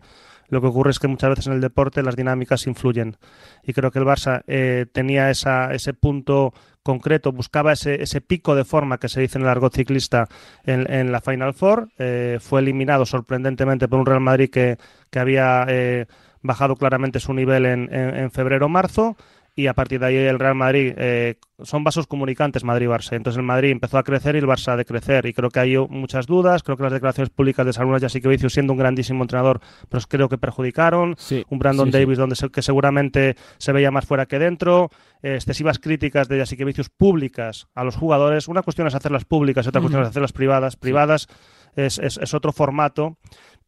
[0.50, 3.18] Lo que ocurre es que muchas veces en el deporte las dinámicas influyen.
[3.64, 8.66] Y creo que el Barça eh, tenía esa, ese punto concreto, buscaba ese, pico de
[8.66, 10.28] forma que se dice en el argot ciclista
[10.66, 11.90] en, la Final Four.
[12.00, 14.78] Eh, fue eliminado sorprendentemente por un Real Madrid que,
[15.16, 16.08] había eh,
[16.42, 19.18] bajado claramente su nivel en, en febrero-marzo
[19.60, 23.18] y a partir de ahí el Real Madrid eh, son vasos comunicantes Madrid-Barça.
[23.18, 25.78] Entonces el Madrid empezó a crecer y el Barça a decrecer y creo que hay
[25.78, 30.08] muchas dudas, creo que las declaraciones públicas de Salunas Jasikevicio siendo un grandísimo entrenador, pues
[30.08, 31.18] creo que perjudicaron,
[31.50, 34.92] un Brandon Davis donde que seguramente se veía más fuera que dentro,
[35.22, 39.70] eh, excesivas críticas de Jasikevicio públicas a los jugadores, una cuestión es hacerlas públicas y
[39.70, 41.28] otra cuestión es hacerlas privadas, privadas
[41.76, 43.18] es, es, es otro formato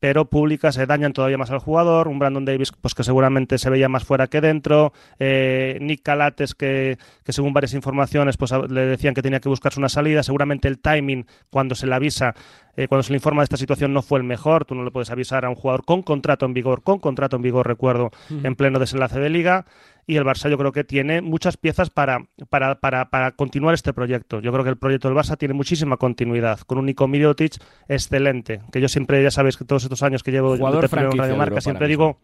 [0.02, 2.08] pero públicas se dañan todavía más al jugador.
[2.08, 4.94] Un Brandon Davis pues que seguramente se veía más fuera que dentro.
[5.20, 9.80] Eh, Nick Calates que, que, según varias informaciones pues le decían que tenía que buscarse
[9.80, 10.24] una salida.
[10.24, 12.34] Seguramente el timing cuando se le avisa,
[12.76, 14.66] eh, cuando se le informa de esta situación no fue el mejor.
[14.66, 17.44] Tú no le puedes avisar a un jugador con contrato en vigor, con contrato en
[17.44, 19.66] vigor, recuerdo, en pleno desenlace de liga
[20.08, 23.94] y el Barça yo creo que tiene muchas piezas para, para, para, para, continuar este
[23.94, 24.40] proyecto.
[24.40, 27.54] Yo creo que el proyecto del Barça tiene muchísima continuidad, con un Nico Mirotic
[27.88, 31.62] excelente, que yo siempre, ya sabéis que todos estos años que llevo en Radio Marca,
[31.62, 32.20] siempre digo...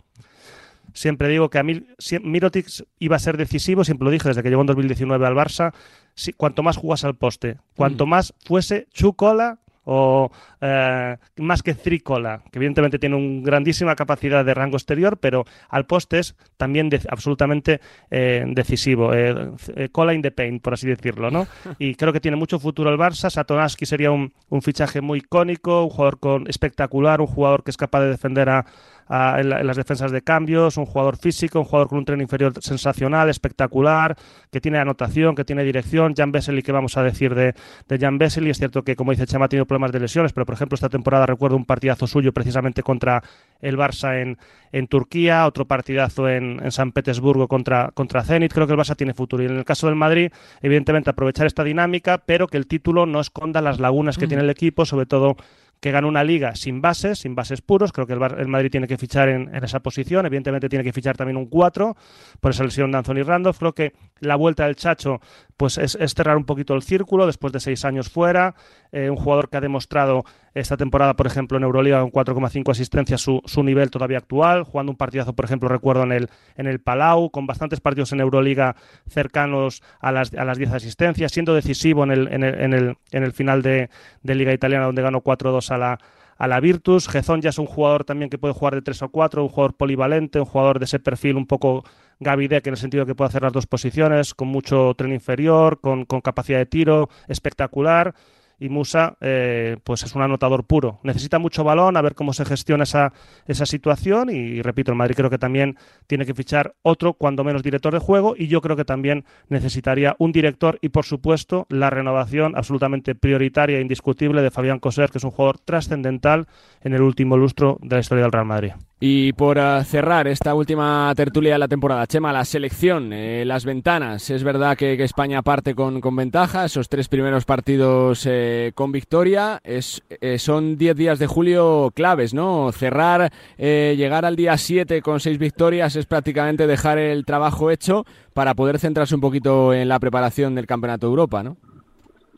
[0.94, 1.86] Siempre digo que a mí
[2.24, 2.66] Mirotic
[2.98, 5.74] iba a ser decisivo, siempre lo dije desde que llegó en 2019 al Barça.
[6.16, 8.10] Si, cuanto más jugase al poste, cuanto mm.
[8.10, 9.60] más fuese Chucola
[9.90, 15.46] o eh, más que Tricola, que evidentemente tiene una grandísima capacidad de rango exterior, pero
[15.70, 17.80] al poste es también absolutamente
[18.12, 19.14] eh, decisivo.
[19.14, 21.48] Eh, cola in the paint, por así decirlo, ¿no?
[21.80, 23.30] Y creo que tiene mucho futuro el Barça.
[23.30, 27.78] Satonaski sería un, un fichaje muy icónico, un jugador con, espectacular, un jugador que es
[27.78, 28.66] capaz de defender a
[29.10, 33.30] en, las defensas de cambios, un jugador físico, un jugador con un tren inferior sensacional,
[33.30, 34.16] espectacular,
[34.52, 36.14] que tiene anotación, que tiene dirección.
[36.16, 37.54] Jan Vesely, ¿qué vamos a decir de,
[37.88, 38.50] de Jan Vesely?
[38.50, 40.90] Es cierto que, como dice Chema, ha tenido problemas de lesiones, pero por ejemplo, esta
[40.90, 43.24] temporada recuerdo un partidazo suyo precisamente contra
[43.62, 44.38] el Barça en,
[44.72, 48.54] en Turquía, otro partidazo en, en, San Petersburgo contra, contra Zenit.
[48.54, 49.44] Creo que el Barça tiene futuro.
[49.44, 53.20] Y en el caso del Madrid, evidentemente, aprovechar esta dinámica, pero que el título no
[53.20, 54.30] esconda las lagunas que mm.
[54.30, 55.38] tiene el equipo, sobre todo
[55.80, 57.92] que gana una liga sin bases, sin bases puros.
[57.92, 60.26] Creo que el, Madrid tiene que fichar en, esa posición.
[60.26, 61.96] Evidentemente tiene que fichar también un 4
[62.40, 63.58] por esa lesión de Anthony Randolph.
[63.58, 65.20] Creo que la vuelta del Chacho
[65.58, 68.54] pues es, cerrar un poquito el círculo después de seis años fuera.
[68.92, 73.22] Eh, un jugador que ha demostrado esta temporada, por ejemplo, en Euroliga con 4,5 asistencias
[73.22, 77.32] su, nivel todavía actual, jugando un partidazo, por ejemplo, recuerdo en el, en el Palau,
[77.32, 78.76] con bastantes partidos en Euroliga
[79.08, 82.98] cercanos a las, a las 10 asistencias, siendo decisivo en el, en el, en el,
[83.12, 83.90] en el final de,
[84.22, 86.00] de Liga Italiana, donde ganó 4-2 a la,
[86.38, 87.08] a la Virtus.
[87.08, 89.76] Gezón ya es un jugador también que puede jugar de 3 o 4, un jugador
[89.76, 91.84] polivalente, un jugador de ese perfil un poco
[92.20, 96.06] Gavidec en el sentido que puede hacer las dos posiciones, con mucho tren inferior, con,
[96.06, 98.14] capacidad de tiro espectacular
[98.60, 101.00] y Musa eh, pues es un anotador puro.
[101.04, 103.14] Necesita mucho balón, a ver cómo se gestiona esa,
[103.46, 105.78] esa situación y, repito, el Madrid creo que también
[106.08, 110.16] tiene que fichar otro, cuando menos director de juego y yo creo que también necesitaría
[110.18, 115.20] un director y por supuesto la renovación absolutamente prioritaria e indiscutible de Fabián Coser, que
[115.20, 116.48] es un jugador trascendental
[116.82, 118.72] en el último lustro de la historia del Real Madrid.
[119.00, 123.64] Y por eh, cerrar esta última tertulia de la temporada, Chema, la selección, eh, las
[123.64, 124.32] ventanas.
[124.32, 129.60] Es verdad que, España parte con, con, ventaja, esos tres primeros partidos eh, con victoria.
[129.64, 130.04] Es,
[130.38, 132.72] son diez días de julio claves, ¿no?
[132.72, 138.56] Cerrar, llegar al día siete con seis victorias es prácticamente dejar el trabajo hecho para
[138.56, 141.58] poder centrarse un poquito en la preparación del Campeonato de Europa, ¿no?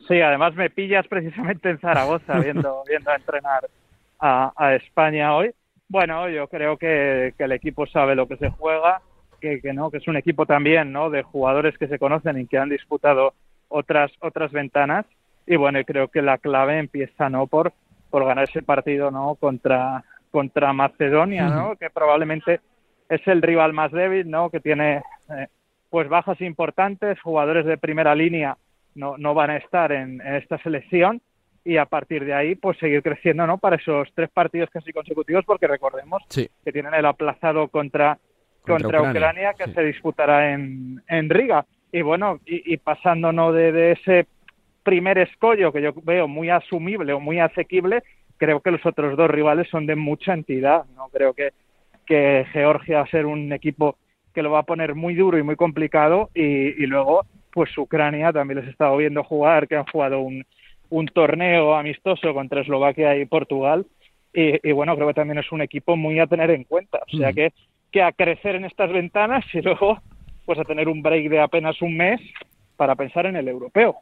[0.07, 3.69] Sí, además me pillas precisamente en Zaragoza viendo, viendo entrenar
[4.19, 5.53] a, a España hoy
[5.89, 9.01] bueno, yo creo que, el equipo sabe lo que se juega,
[9.41, 11.09] que, no, que es un equipo también, ¿no?
[11.09, 13.33] De jugadores que se conocen y que han disputado
[13.69, 15.05] otras otras ventanas
[15.45, 17.47] y bueno, creo que la clave empieza, ¿no?
[17.47, 17.73] Por
[18.09, 19.35] por ganar ese partido, ¿no?
[19.35, 21.75] Contra contra Macedonia, ¿no?
[21.75, 22.59] Que probablemente
[23.07, 24.49] es el rival más débil, ¿no?
[24.49, 25.47] Que tiene eh,
[25.89, 28.57] pues bajas importantes, jugadores de primera línea
[28.95, 31.21] no no van a estar en, en esta selección
[31.63, 35.45] y a partir de ahí pues seguir creciendo no para esos tres partidos casi consecutivos
[35.45, 38.17] porque recordemos que tienen el aplazado contra
[38.61, 41.65] contra, Ucrania, que se disputará en, en Riga.
[41.91, 44.27] Y bueno y, y pasando no de, ese
[44.83, 48.03] primer escollo que yo veo muy asumible o muy asequible
[48.37, 51.51] creo que los otros dos rivales son de mucha entidad no creo que
[52.05, 53.97] que Georgia va a ser un equipo
[54.33, 58.31] que lo va a poner muy duro y muy complicado y, y luego pues Ucrania
[58.31, 60.45] también les he estado viendo jugar que han jugado un
[60.89, 63.85] un torneo amistoso contra Eslovaquia y Portugal.
[64.33, 66.99] Y, bueno, creo que también es un equipo muy a tener en cuenta.
[67.11, 67.51] O sea que,
[67.91, 69.97] que a crecer en estas ventanas y luego
[70.45, 72.19] pues a tener un break de apenas un mes
[72.75, 73.97] para pensar en el europeo.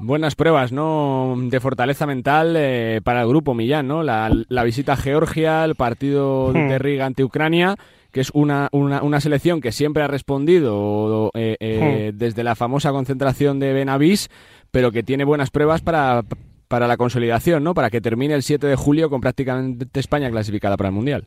[0.00, 1.34] Buenas pruebas, ¿no?
[1.36, 4.04] De fortaleza mental eh, para el grupo Millán, ¿no?
[4.04, 4.30] La,
[4.64, 6.80] visita a Georgia, el partido de hmm.
[6.80, 7.74] Riga ante Ucrania,
[8.12, 12.16] que es una, una, una selección que siempre ha respondido eh, eh, hmm.
[12.16, 14.30] desde la famosa concentración de Benavís
[14.70, 16.24] pero que tiene buenas pruebas para,
[16.68, 17.74] para la consolidación, ¿no?
[17.74, 21.26] Para que termine el 7 de julio con prácticamente España clasificada para el Mundial.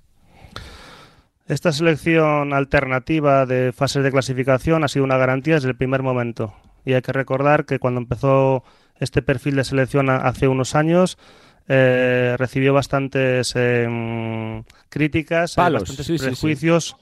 [1.48, 6.54] Esta selección alternativa de fases de clasificación ha sido una garantía desde el primer momento.
[6.86, 8.64] Y hay que recordar que cuando empezó
[9.00, 11.18] este perfil de selección hace unos años,
[11.68, 16.96] eh, recibió bastantes em, críticas, bastantes prejuicios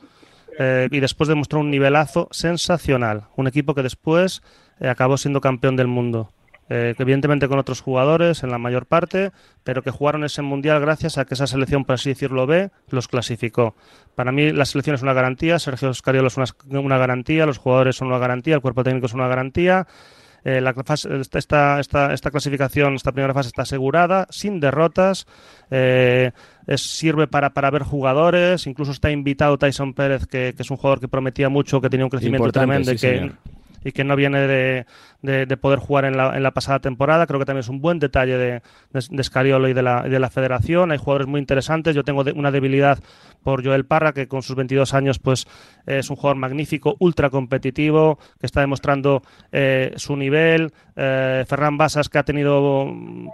[0.58, 3.25] eh, y después demostró un nivelazo sensacional.
[3.36, 4.43] Un equipo que después eh,
[4.87, 6.31] acabó siendo campeón del mundo.
[6.71, 9.31] Eh, evidentemente con otros jugadores en la mayor parte,
[9.63, 13.07] pero que jugaron ese mundial gracias a que esa selección, por así decirlo, B, los
[13.07, 13.75] clasificó.
[14.13, 18.09] Para mí la selección es una garantía, Sergio Oscariolo es una, garantía, los jugadores son
[18.09, 19.87] una garantía, el cuerpo técnico es una garantía.
[20.45, 25.25] Eh, la esta, esta, esta, clasificación, esta primera fase está asegurada, sin derrotas,
[25.71, 26.31] es,
[26.75, 31.07] sirve para, para ver jugadores, incluso está invitado Tyson Pérez, que, es un jugador que
[31.07, 33.31] prometía mucho, que tenía un crecimiento tremendo que,
[33.83, 34.85] y que no viene de,
[35.21, 37.27] de, poder jugar en la, en la, pasada temporada.
[37.27, 40.29] Creo que también es un buen detalle de, de, Scariolo y de, la, de la
[40.29, 40.91] federación.
[40.91, 41.95] Hay jugadores muy interesantes.
[41.95, 42.99] Yo tengo una debilidad
[43.43, 45.47] por Joel Parra, que con sus 22 años pues
[45.86, 50.71] es un jugador magnífico, ultra competitivo, que está demostrando eh, su nivel.
[50.95, 52.91] Eh, Ferran Basas, que ha tenido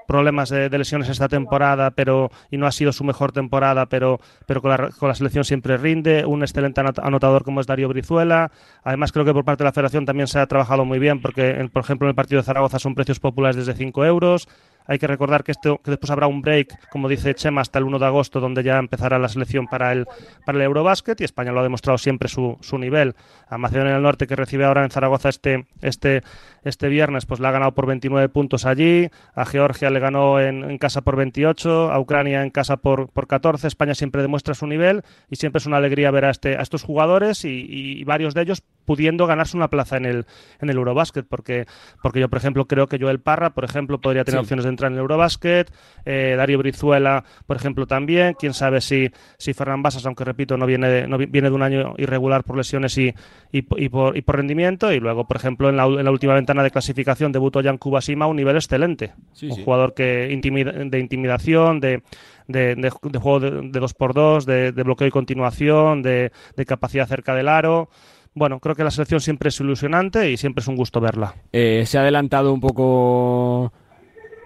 [0.07, 4.61] problemas de, lesiones esta temporada, pero y no ha sido su mejor temporada, pero, pero
[4.61, 6.25] con, la, con la selección siempre rinde.
[6.25, 8.51] Un excelente anotador como es Darío Brizuela.
[8.83, 11.49] Además, creo que por parte de la federación también se ha trabajado muy bien, porque,
[11.75, 14.47] por ejemplo, en el partido de Zaragoza son precios populares desde 5 euros.
[14.87, 17.85] Hay que recordar que, esto, que después habrá un break, como dice Chema, hasta el
[17.85, 20.05] 1 de agosto, donde ya empezará la selección para el,
[20.45, 23.15] para el Eurobasket y España lo ha demostrado siempre su, su nivel.
[23.47, 26.23] A Macedonia del Norte, que recibe ahora en Zaragoza este, este,
[26.63, 29.09] este viernes, pues la ha ganado por 29 puntos allí.
[29.33, 33.67] A Georgia le ganó en, casa por 28, a Ucrania en casa por, por 14.
[33.67, 36.83] España siempre demuestra su nivel y siempre es una alegría ver a, este, a estos
[36.83, 40.25] jugadores y, y varios de ellos pudiendo ganarse una plaza en el,
[40.61, 41.65] en el Eurobasket, porque,
[42.01, 44.91] porque yo, por ejemplo, creo que Joel Parra, por ejemplo, podría tener opciones de entrar
[44.91, 45.71] en el Eurobasket,
[46.05, 50.65] eh, Darío Brizuela, por ejemplo, también, quién sabe si, si Ferran Basas, aunque repito, no
[50.65, 53.13] viene, no viene de un año irregular por lesiones y,
[53.51, 56.63] y, por, y por, rendimiento, y luego, por ejemplo, en la, en la última ventana
[56.63, 62.03] de clasificación debutó Jan Kubasima a un nivel excelente, un jugador que de intimidación, de
[62.47, 66.31] de, de, juego de, de 2x2, de, de, bloqueo y continuación, de,
[66.67, 67.89] capacidad cerca del aro.
[68.33, 71.35] Bueno, creo que la selección siempre es ilusionante y siempre es un gusto verla.
[71.53, 73.71] Eh, se ha adelantado un poco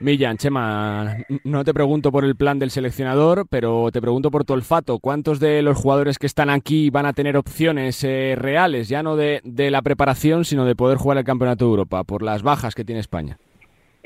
[0.02, 4.54] Millán, Chema, no te pregunto por el plan del seleccionador, pero te pregunto por tu
[4.54, 5.00] olfato.
[5.00, 9.18] ¿Cuántos de los jugadores que están aquí van a tener opciones eh, reales, ya no
[9.18, 12.76] de, de, la preparación, sino de poder jugar el Campeonato de Europa, por las bajas
[12.76, 13.38] que tiene España?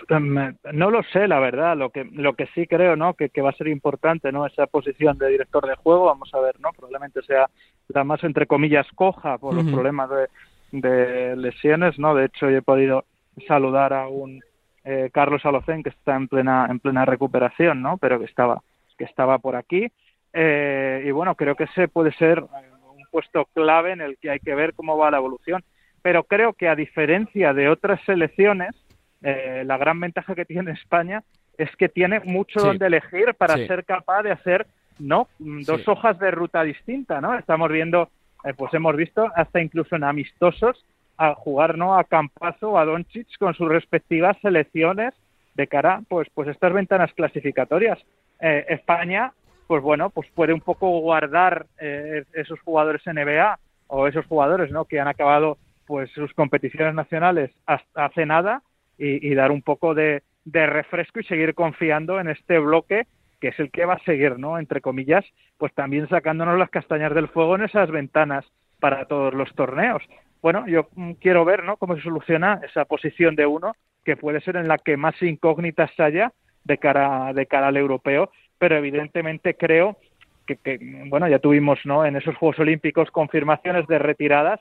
[0.10, 1.77] Em, no lo sé, la verdad.
[1.77, 3.13] Lo que lo que sí creo, ¿no?
[3.13, 4.47] Que, que, va a ser importante, ¿no?
[4.47, 6.69] Esa posición de director de juego, vamos a ver, ¿no?
[6.75, 7.49] Probablemente sea
[7.89, 12.15] la más entre comillas coja por los problemas de, de, lesiones, ¿no?
[12.15, 13.06] De hecho, yo he podido
[13.47, 14.41] saludar a un
[14.84, 17.98] eh, Carlos Alocén que está en plena en plena recuperación, ¿no?
[17.98, 18.62] Pero que estaba
[18.98, 19.91] que estaba por aquí.
[20.34, 24.39] Eh, y bueno, creo que ese puede ser un puesto clave en el que hay
[24.39, 25.63] que ver cómo va la evolución.
[26.02, 28.76] Pero creo que a diferencia de otras selecciones
[29.24, 31.24] eh, la gran ventaja que tiene España
[31.58, 34.67] es que tiene mucho donde elegir para ser capaz de hacer
[35.00, 37.38] no dos hojas de ruta distinta, ¿no?
[37.38, 38.10] Estamos viendo,
[38.43, 40.84] eh, pues hemos visto hasta incluso en amistosos
[41.17, 45.13] a jugar no a Campazo o a Doncic con sus respectivas selecciones
[45.56, 47.99] de cara pues pues estas ventanas clasificatorias.
[48.39, 49.34] Eh, España,
[49.67, 54.86] pues bueno, pues puede un poco guardar esos jugadores NBA o esos jugadores, ¿no?
[54.86, 58.62] Que han acabado pues sus competiciones nacionales hasta hace nada
[58.97, 63.08] y, dar un poco de, refresco y seguir confiando en este bloque
[63.41, 64.58] que es el que va a seguir, ¿no?
[64.58, 65.26] Entre comillas,
[65.58, 68.45] pues también sacándonos las castañas del fuego en esas ventanas
[68.80, 70.02] para todos los torneos.
[70.43, 71.77] Bueno, yo mm, quiero ver, ¿no?
[71.77, 75.89] Cómo se soluciona esa posición de uno, que puede ser en la que más incógnitas
[75.99, 76.34] haya
[76.65, 78.29] de cara, de cara al europeo,
[78.60, 79.97] pero evidentemente creo
[80.45, 82.06] que, que, bueno, ya tuvimos, ¿no?
[82.06, 84.60] En esos Juegos Olímpicos confirmaciones de retiradas,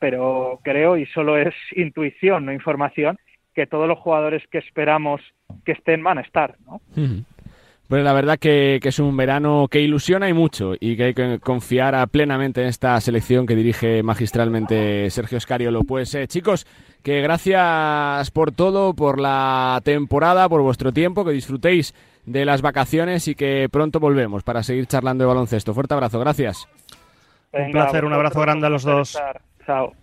[0.00, 3.16] pero creo, y solo es intuición, no información,
[3.54, 5.20] que todos los jugadores que esperamos
[5.64, 6.80] que estén van a estar, ¿no?
[7.90, 11.40] Pues la verdad que, es un verano que ilusiona y mucho y que hay que
[11.40, 15.82] confiar plenamente en esta selección que dirige magistralmente Sergio Escariolo.
[15.82, 16.68] Pues eh, chicos,
[17.02, 21.92] que gracias por todo, por la temporada, por vuestro tiempo, que disfrutéis
[22.26, 25.74] de las vacaciones y que pronto volvemos para seguir charlando de baloncesto.
[25.74, 26.68] Fuerte abrazo, gracias.
[27.52, 29.18] un placer, un abrazo grande a los dos.
[29.66, 29.99] Chao.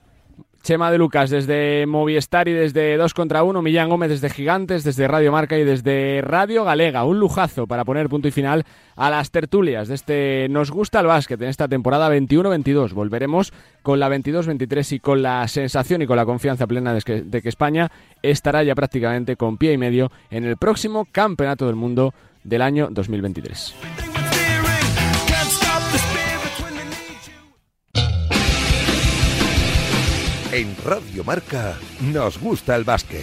[0.67, 5.07] Chema de Lucas desde Movistar y desde 2 contra 1, Millán Gómez desde Gigantes, desde
[5.07, 7.05] Radio Marca y desde Radio Galega.
[7.05, 8.65] Un lujazo para poner punto y final
[8.97, 12.91] a las tertulias de este Nos gusta el básquet en esta temporada 21-22.
[12.91, 17.21] Volveremos con la 22-23 y con la sensación y con la confianza plena de que,
[17.21, 17.89] de que España
[18.21, 22.89] estará ya prácticamente con pie y medio en el próximo Campeonato del Mundo del año
[22.91, 24.06] 2023.
[30.57, 31.77] En Radio Marca
[32.11, 33.21] nos gusta el básquet.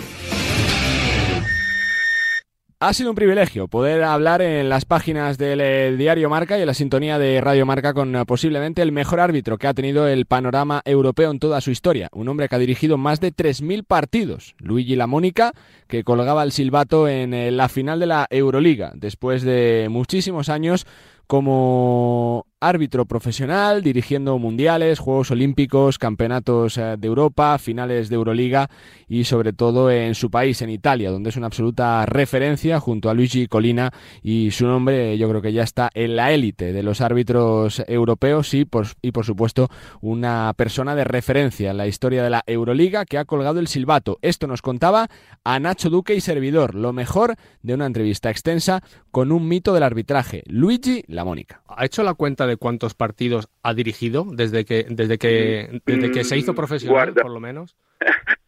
[2.79, 6.69] Ha sido un privilegio poder hablar en las páginas del eh, diario Marca y en
[6.69, 10.27] la sintonía de Radio Marca con eh, posiblemente el mejor árbitro que ha tenido el
[10.27, 12.09] panorama europeo en toda su historia.
[12.13, 14.55] Un hombre que ha dirigido más de 3.000 partidos.
[14.59, 15.55] Luigi Lamónica,
[15.89, 18.93] que colgaba el silbato en eh, la final de la Euroliga.
[18.95, 20.87] Después de muchísimos años
[21.27, 28.71] como árbitro profesional, dirigiendo mundiales, Juegos Olímpicos, campeonatos eh, de Europa, finales de Euroliga
[29.09, 33.15] y sobre todo en su país, en Italia, donde es una absoluta referencia junto a
[33.15, 33.93] Luigi Colina
[34.23, 38.55] y su nombre yo creo que ya está en la élite de los árbitros europeos
[38.55, 39.69] y por, y por supuesto
[40.01, 44.19] una persona de referencia en la historia de la Euroliga que ha colgado el silbato.
[44.23, 45.09] Esto nos contaba
[45.45, 49.83] a Nacho Duque y servidor, lo mejor de una entrevista extensa con un mito del
[49.83, 51.63] arbitraje, Luigi La Mónica.
[51.69, 56.25] ¿Ha hecho la cuenta de cuántos partidos ha dirigido desde que, desde que, desde che
[56.25, 57.77] si hizo professionale, Guarda, por lo menos?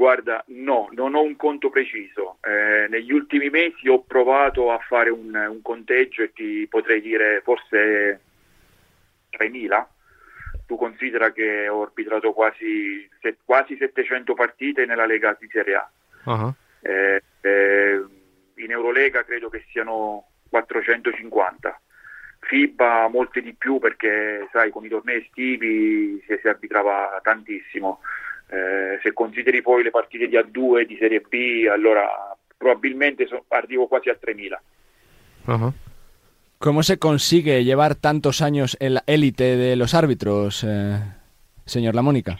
[0.00, 2.38] Guarda, no, non ho un conto preciso.
[2.42, 7.42] Eh, negli ultimi mesi ho provato a fare un, un conteggio e ti potrei dire
[7.44, 8.20] forse
[9.30, 9.86] 3.000.
[10.66, 15.90] Tu considera che ho arbitrato quasi, se- quasi 700 partite nella Lega di Serie A.
[16.24, 16.54] Ajá.
[16.80, 18.04] Eh, eh,
[18.54, 21.80] in Eurolega credo che siano 450.
[22.40, 28.00] FIBA molte di più perché sai con i tornei estivi si, si arbitrava tantissimo.
[28.48, 32.08] Eh, se consideri poi le partite di A2 di Serie B allora
[32.56, 34.60] probabilmente so- arrivo quasi a 3000.
[35.46, 35.72] Ajá.
[36.58, 40.98] ¿Cómo se consigue llevar tantos años en la élite de los árbitros, eh,
[41.64, 42.38] señor La Mónica?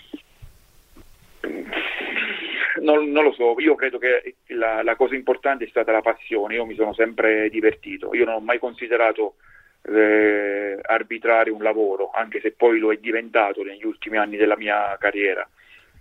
[2.82, 6.56] Non, non lo so, io credo che la, la cosa importante è stata la passione,
[6.56, 9.36] io mi sono sempre divertito, io non ho mai considerato
[9.82, 14.96] eh, arbitrare un lavoro, anche se poi lo è diventato negli ultimi anni della mia
[14.98, 15.48] carriera.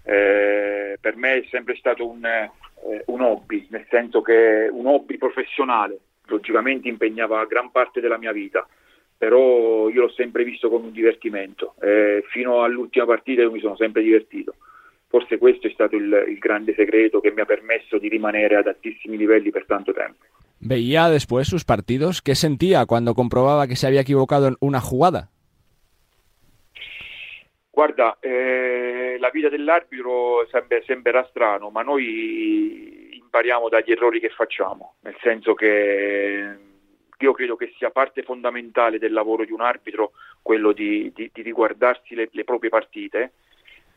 [0.04, 2.52] Eh, per me è sempre stato un, eh,
[3.06, 8.68] un hobby, nel senso che un hobby professionale, logicamente impegnava gran parte della mia vita,
[9.18, 13.76] però io l'ho sempre visto come un divertimento, eh, fino all'ultima partita io mi sono
[13.76, 14.56] sempre divertito.
[15.08, 18.68] Forse questo è stato il, il grande segreto che mi ha permesso di rimanere ad
[18.68, 20.24] altissimi livelli per tanto tempo.
[20.60, 22.22] ¿Veía después sus partidos?
[22.22, 25.30] ¿Qué sentía cuando comprobaba que se había equivocado en una jugada?
[27.72, 34.96] Guarda, eh, la vita dell'arbitro sembra- sembrerà strano, ma noi impariamo dagli errori che facciamo,
[35.02, 36.58] nel senso che
[37.18, 41.42] io credo che sia parte fondamentale del lavoro di un arbitro quello di, di- di
[41.42, 43.32] riguardarsi le, le proprie partite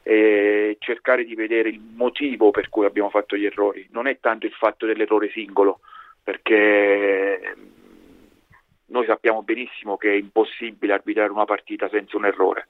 [0.04, 3.88] e cercare di vedere il motivo per cui abbiamo fatto gli errori.
[3.90, 5.80] Non è tanto il fatto dell'errore singolo,
[6.22, 7.56] perché
[8.86, 12.68] noi sappiamo benissimo che è impossibile arbitrare una partita senza un errore.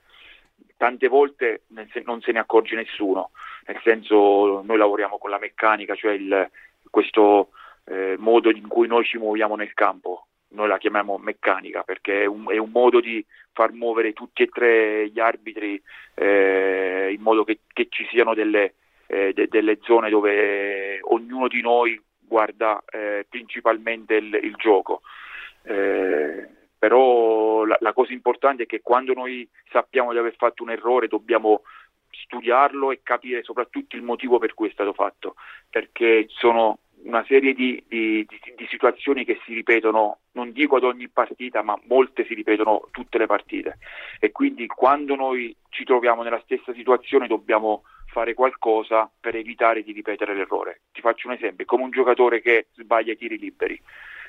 [0.76, 1.62] Tante volte
[2.04, 3.30] non se ne accorge nessuno,
[3.66, 6.50] nel senso noi lavoriamo con la meccanica, cioè il-
[6.90, 7.50] questo
[7.84, 12.26] eh, modo in cui noi ci muoviamo nel campo, noi la chiamiamo meccanica perché è
[12.26, 15.80] un, è un modo di far muovere tutti e tre gli arbitri
[16.14, 18.74] eh, in modo che, che ci siano delle,
[19.06, 22.00] eh, de- delle zone dove ognuno di noi
[22.32, 25.02] guarda eh, principalmente il, il gioco.
[25.64, 30.70] Eh, però la, la cosa importante è che quando noi sappiamo di aver fatto un
[30.70, 31.62] errore dobbiamo
[32.10, 35.34] studiarlo e capire soprattutto il motivo per cui è stato fatto,
[35.70, 40.84] perché sono una serie di, di- di- di situazioni che si ripetono, non dico ad
[40.84, 43.78] ogni partita, ma molte si ripetono tutte le partite
[44.20, 47.82] e quindi quando noi ci troviamo nella stessa situazione dobbiamo
[48.12, 50.82] fare qualcosa per evitare di ripetere l'errore.
[50.92, 53.80] Ti faccio un esempio, come un giocatore che sbaglia i tiri liberi.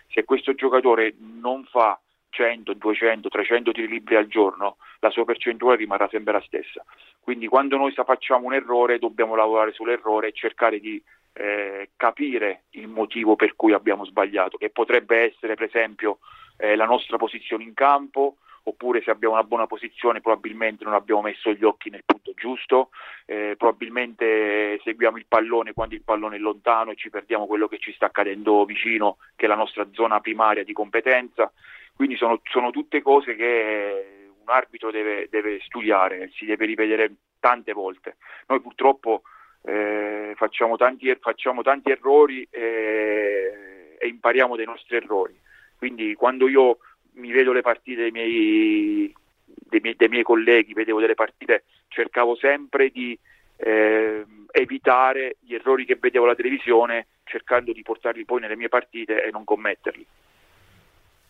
[0.07, 5.77] Se questo giocatore non fa 100, 200, 300 tiri liberi al giorno, la sua percentuale
[5.77, 6.83] rimarrà sempre la stessa.
[7.19, 11.01] Quindi quando noi facciamo un errore dobbiamo lavorare sull'errore e cercare di
[11.33, 16.19] eh, capire il motivo per cui abbiamo sbagliato, che potrebbe essere per esempio
[16.57, 21.21] eh, la nostra posizione in campo, oppure se abbiamo una buona posizione probabilmente non abbiamo
[21.21, 22.89] messo gli occhi nel punto giusto,
[23.25, 27.77] eh, probabilmente seguiamo il pallone quando il pallone è lontano e ci perdiamo quello che
[27.79, 31.51] ci sta accadendo vicino, che è la nostra zona primaria di competenza.
[31.95, 37.73] Quindi sono, sono tutte cose che un arbitro deve, deve studiare, si deve rivedere tante
[37.73, 38.17] volte.
[38.47, 39.23] Noi purtroppo
[39.63, 45.39] eh, facciamo, tanti, facciamo tanti errori eh, e impariamo dai nostri errori.
[45.77, 46.77] Quindi quando io
[47.15, 49.13] mi vedo le partite dei miei,
[49.45, 53.17] dei miei, dei miei colleghi, vedevo delle partite, cercavo sempre di
[53.57, 59.23] eh, evitare gli errori che vedevo alla televisione, cercando di portarli poi nelle mie partite
[59.23, 60.05] e non commetterli.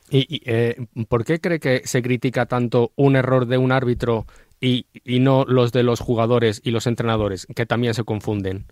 [0.09, 0.75] ¿Y, y, eh,
[1.07, 4.25] por qué cree que se critica tanto un error de un árbitro
[4.59, 8.65] y, y no los de los jugadores y los entrenadores, que también se confunden?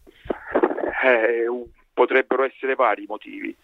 [1.04, 1.48] Eh,
[1.94, 3.56] potrebbero essere vari motivi.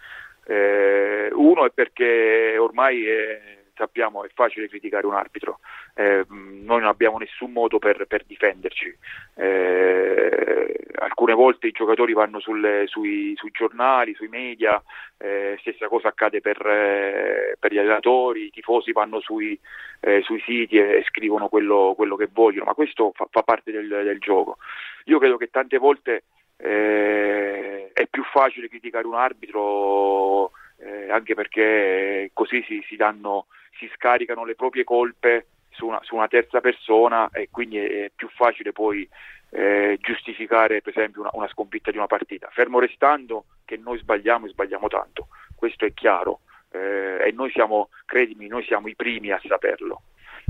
[0.50, 5.60] Eh, uno è perché ormai eh, sappiamo è facile criticare un arbitro,
[5.94, 8.98] eh, noi non abbiamo nessun modo per, per difenderci.
[9.36, 14.82] Eh, alcune volte i giocatori vanno sulle, sui, sui, giornali, sui media,
[15.18, 19.58] eh, stessa cosa accade per, eh, per, gli allenatori, i tifosi vanno sui,
[20.00, 23.72] eh, sui siti e, e scrivono quello, quello, che vogliono, ma questo fa, fa parte
[23.72, 24.58] del, del, gioco.
[25.06, 26.24] Io credo che tante volte
[26.58, 33.48] eh, è più facile criticare un arbitro eh, anche perché così si, si, danno,
[33.78, 38.30] si, scaricano le proprie colpe su una, su una, terza persona e quindi è più
[38.30, 39.08] facile poi
[39.50, 44.46] eh, giustificare per esempio una, una, sconfitta di una partita, fermo restando che noi sbagliamo
[44.46, 46.42] e sbagliamo tanto, questo è chiaro
[46.72, 50.02] eh, e noi siamo, credimi, noi siamo i primi a saperlo.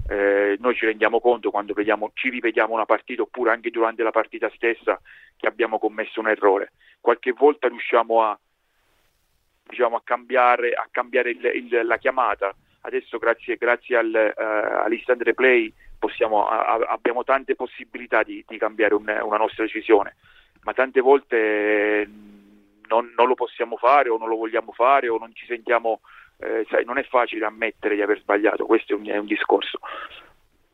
[0.10, 4.12] Eh, noi ci rendiamo conto quando vediamo, ci rivediamo una partita oppure anche durante la
[4.12, 5.00] partita stessa
[5.36, 6.72] che abbiamo commesso un errore.
[7.02, 8.40] Qualche volta riusciamo a,
[9.68, 12.56] diciamo, a cambiare, a cambiare il, il, la chiamata.
[12.82, 18.94] Adesso grazie, grazie al, uh, all'instant replay possiamo, a, abbiamo tante possibilità di, di cambiare
[18.94, 20.16] un, una nostra decisione,
[20.64, 22.08] ma tante volte
[22.88, 26.02] non, non, lo possiamo fare o non lo vogliamo fare o non ci sentiamo,
[26.40, 29.80] eh, sai, non è facile ammettere di aver sbagliato, questo è un, è un discorso.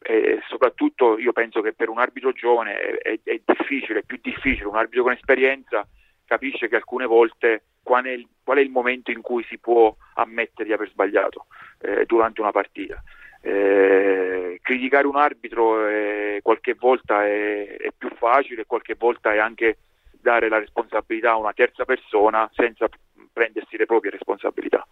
[0.01, 4.19] E soprattutto io penso che per un arbitro giovane è, è, è difficile, è più
[4.21, 5.87] difficile, un arbitro con esperienza
[6.25, 9.95] capisce che alcune volte qual è il, qual è il momento in cui si può
[10.15, 11.45] ammettere di aver sbagliato
[11.79, 13.01] eh, durante una partita.
[13.41, 19.77] Eh, criticare un arbitro eh, qualche volta è, è, più facile, qualche volta è anche
[20.11, 22.87] dare la responsabilità a una terza persona senza
[23.31, 24.87] prendersi le proprie responsabilità.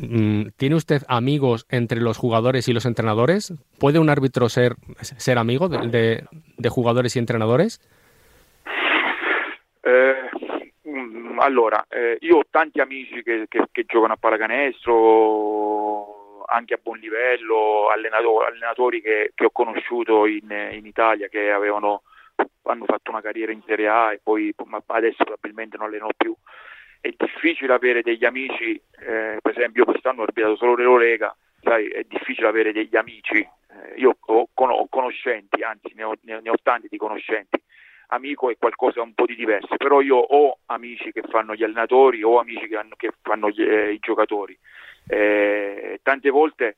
[0.00, 3.52] Mm, ¿Tiene usted amigos entre los jugadores y los entrenadores?
[3.80, 6.24] ¿Puede un árbitro ser, ser amigo de,
[6.56, 7.80] de, jugadores y entrenadores?
[9.82, 10.14] Eh,
[11.38, 17.88] allora, eh, io ho tanti amici che, che, giocano a pallacanestro, anche a buon livello,
[17.88, 22.02] allenatori, allenatori che, che, ho conosciuto in, in Italia che avevano,
[22.62, 24.54] hanno fatto una carriera in Serie A e poi
[24.86, 26.32] adesso probabilmente non allenano più.
[27.00, 31.88] È difficile avere degli amici, eh, per esempio io quest'anno ho arbitato solo l'Eurolega, sai,
[31.88, 36.56] è difficile avere degli amici, eh, io ho, ho, conoscenti, anzi ne ho, ne ho
[36.62, 37.62] tanti di conoscenti
[38.08, 42.22] amico è qualcosa un po' di diverso, però io ho amici che fanno gli allenatori,
[42.22, 44.56] ho amici che, hanno, che fanno gli, eh, i giocatori.
[45.06, 46.76] Eh, tante volte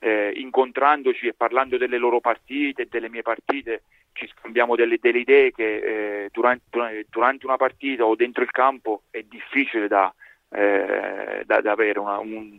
[0.00, 3.82] eh, incontrandoci e parlando delle loro partite, delle mie partite,
[4.18, 9.02] ci scambiamo delle, delle idee che eh, durante, durante, una partita o dentro il campo
[9.10, 10.12] è difficile da,
[10.50, 12.00] eh, da, da avere.
[12.00, 12.58] Una, un,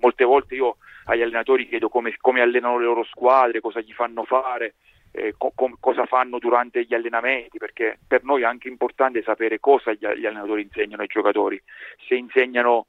[0.00, 4.24] molte volte io agli allenatori chiedo come, come allenano le loro squadre, cosa gli fanno
[4.24, 4.76] fare
[5.12, 9.92] eh, co- cosa fanno durante gli allenamenti, perché per noi è anche importante sapere cosa
[9.92, 11.62] gli, gli allenatori insegnano ai giocatori,
[12.08, 12.86] se insegnano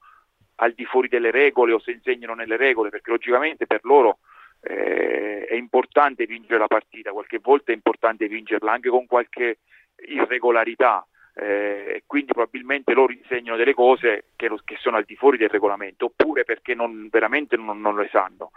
[0.55, 4.19] al di fuori delle regole o se insegnano nelle regole, perché logicamente per loro
[4.67, 9.59] eh, è importante vincere la partita, qualche volta è importante vincerla anche con qualche
[10.07, 11.05] irregolarità.
[11.37, 15.49] Eh, quindi probabilmente loro insegnano delle cose che, lo, che, sono al di fuori del
[15.49, 18.51] regolamento oppure perché non, veramente non, non le sanno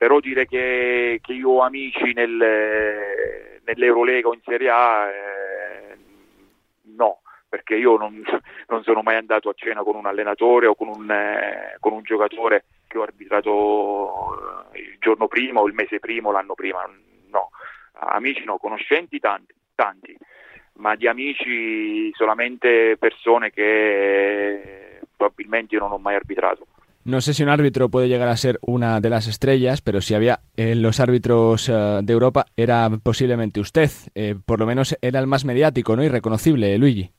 [0.00, 5.96] però dire che, che io ho amici nel, nell'Eurolega o in Serie A eh,
[6.94, 7.20] no,
[7.50, 8.22] perché io non,
[8.68, 12.02] non, sono mai andato a cena con un allenatore o con un, eh, con un
[12.02, 16.80] giocatore che ho arbitrato il giorno prima o il mese prima o l'anno prima,
[17.30, 17.50] no,
[17.92, 20.16] amici no, conoscenti tanti, tanti
[20.74, 26.66] ma di amici solamente persone che probabilmente io non ho mai arbitrato.
[27.02, 30.14] No sé si un árbitro puede llegar a ser una de las estrellas, pero si
[30.14, 33.90] había en los árbitros uh, de Europa era posiblemente usted.
[34.14, 36.04] Eh, por lo menos era el más mediático ¿no?
[36.04, 37.10] y reconocible, Luigi.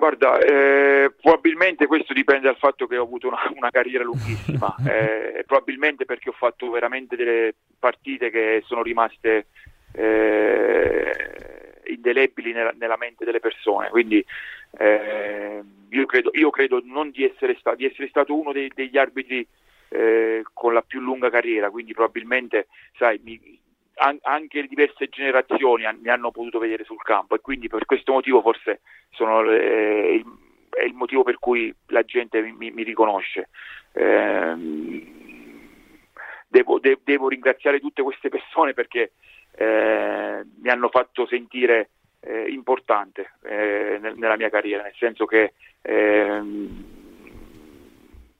[0.00, 5.44] Guarda, eh, probabilmente questo dipende dal fatto che ho avuto una, una carriera lunghissima, eh,
[5.46, 9.48] probabilmente perché ho fatto veramente delle partite che sono rimaste
[9.92, 11.12] eh,
[11.88, 14.24] indelebili nella, nella, mente delle persone, quindi
[14.78, 18.96] eh, io, credo, io, credo, non di essere, sta, di essere stato uno dei, degli
[18.96, 19.46] arbitri
[19.90, 23.59] eh, con la più lunga carriera, quindi probabilmente sai, mi,
[24.00, 28.40] an, anche diverse generazioni mi hanno potuto vedere sul campo e quindi per questo motivo
[28.40, 28.80] forse
[29.10, 30.24] sono, eh, il,
[30.70, 33.48] è il motivo per cui la gente mi, mi riconosce.
[33.92, 34.54] Eh,
[36.48, 39.12] devo, de, devo, ringraziare tutte queste persone perché
[39.52, 41.90] eh, mi hanno fatto sentire
[42.20, 46.84] eh, importante eh, nella mia carriera, nel senso che ehm,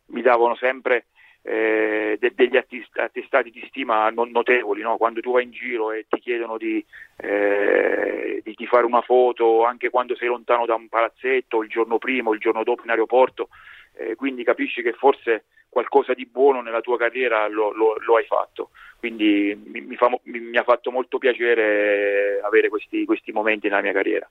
[0.06, 1.06] mi davano sempre
[1.42, 4.96] eh, de- degli attestati di stima notevoli, no?
[4.96, 6.84] quando tu vai in giro e ti chiedono di,
[7.16, 11.98] eh, di, di, fare una foto anche quando sei lontano da un palazzetto, il giorno
[11.98, 13.48] prima o il giorno dopo in aeroporto,
[13.96, 18.24] eh, quindi capisci che forse qualcosa di buono nella tua carriera lo, lo, lo hai
[18.24, 18.70] fatto.
[18.98, 23.80] Quindi mi, mi, fa, mi, mi, ha fatto molto piacere avere questi, questi momenti nella
[23.80, 24.28] mia carriera.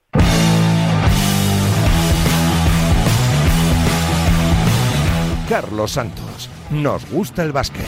[5.48, 7.86] Carlos Santos, nos gusta el básquet.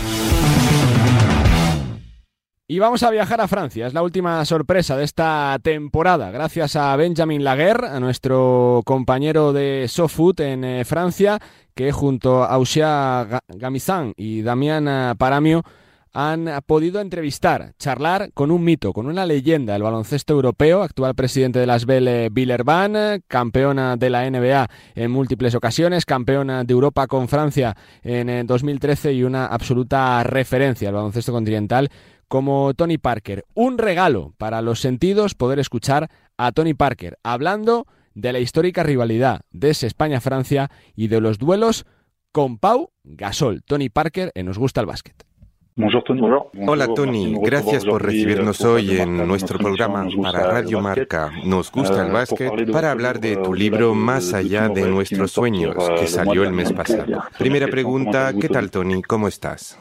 [2.68, 3.87] Y vamos a viajar a Francia.
[3.87, 6.30] Es la última sorpresa de esta temporada.
[6.30, 11.39] Gracias a Benjamin Laguerre, a nuestro compañero de SoFoot en eh, Francia,
[11.74, 15.64] que junto a Auxia Gamizan y Damián Paramio
[16.12, 21.58] han podido entrevistar, charlar con un mito, con una leyenda del baloncesto europeo, actual presidente
[21.58, 27.28] de las Belle Villerban, campeona de la NBA en múltiples ocasiones, campeona de Europa con
[27.28, 31.88] Francia en 2013 eh, y una absoluta referencia al baloncesto continental
[32.28, 33.44] como Tony Parker.
[33.54, 39.42] Un regalo para los sentidos poder escuchar a Tony Parker hablando de la histórica rivalidad
[39.50, 41.86] de España-Francia y de los duelos
[42.32, 43.62] con Pau Gasol.
[43.62, 45.32] Tony Parker en Nos Gusta el Básquet.
[45.74, 51.32] Hola Tony, gracias por recibirnos hoy en nuestro programa para Radio Marca.
[51.44, 55.74] Nos gusta el euh, básquet para hablar de tu libro Más allá de nuestros sueños,
[55.98, 57.24] que salió el mes pasado.
[57.38, 59.02] Primera pregunta, ¿qué tal Tony?
[59.02, 59.78] ¿Cómo estás?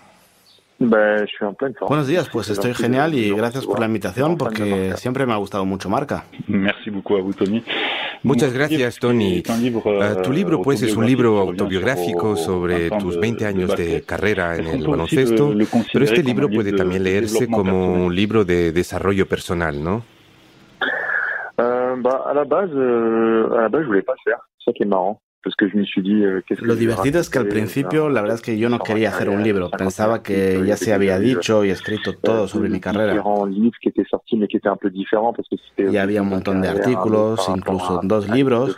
[0.82, 5.64] Buenos días, pues estoy genial y gracias por la invitación porque siempre me ha gustado
[5.64, 6.26] mucho Marca.
[8.24, 9.44] Muchas gracias, Tony.
[10.02, 14.68] Ah, tu libro, pues, es un libro autobiográfico sobre tus 20 años de carrera en
[14.68, 15.54] el baloncesto,
[15.94, 20.04] pero este libro puede también leerse como un libro de desarrollo personal, ¿no?
[21.58, 25.22] A la base, a la base, je voulais pas le faire.
[25.44, 25.82] Ça qui est marrant.
[26.08, 29.30] Euh, Lo divertido es que al principio la verdad es que yo no quería hacer
[29.30, 33.24] un libro, pensaba que ya se había dicho y escrito todo sobre mi carrera.
[35.92, 38.76] Ya había un montón de artículos, incluso dos libros,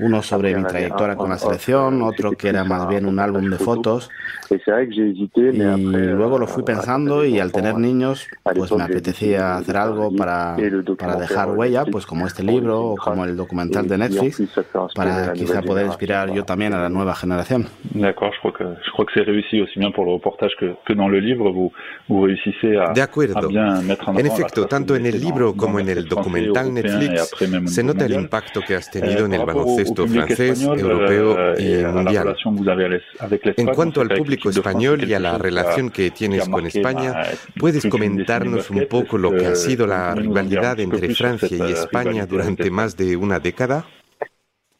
[0.00, 3.56] uno sobre mi trayectoria con la selección, otro que era más bien un álbum de
[3.56, 4.10] fotos.
[4.50, 10.56] Y luego lo fui pensando y al tener niños, pues me apetecía hacer algo para,
[10.98, 14.42] para dejar huella, pues como este libro o como el documental de Netflix,
[14.94, 17.66] para quizá poder inspirar yo también a la nueva generación.
[22.94, 23.48] De acuerdo.
[23.48, 27.34] En efecto, tanto en el libro como en el documental Netflix
[27.66, 32.36] se nota el impacto que has tenido en el baloncesto francés, europeo y mundial.
[33.56, 37.14] En cuanto al público español y a la relación que tienes con España,
[37.58, 42.70] ¿puedes comentarnos un poco lo que ha sido la rivalidad entre Francia y España durante
[42.70, 43.84] más de una década?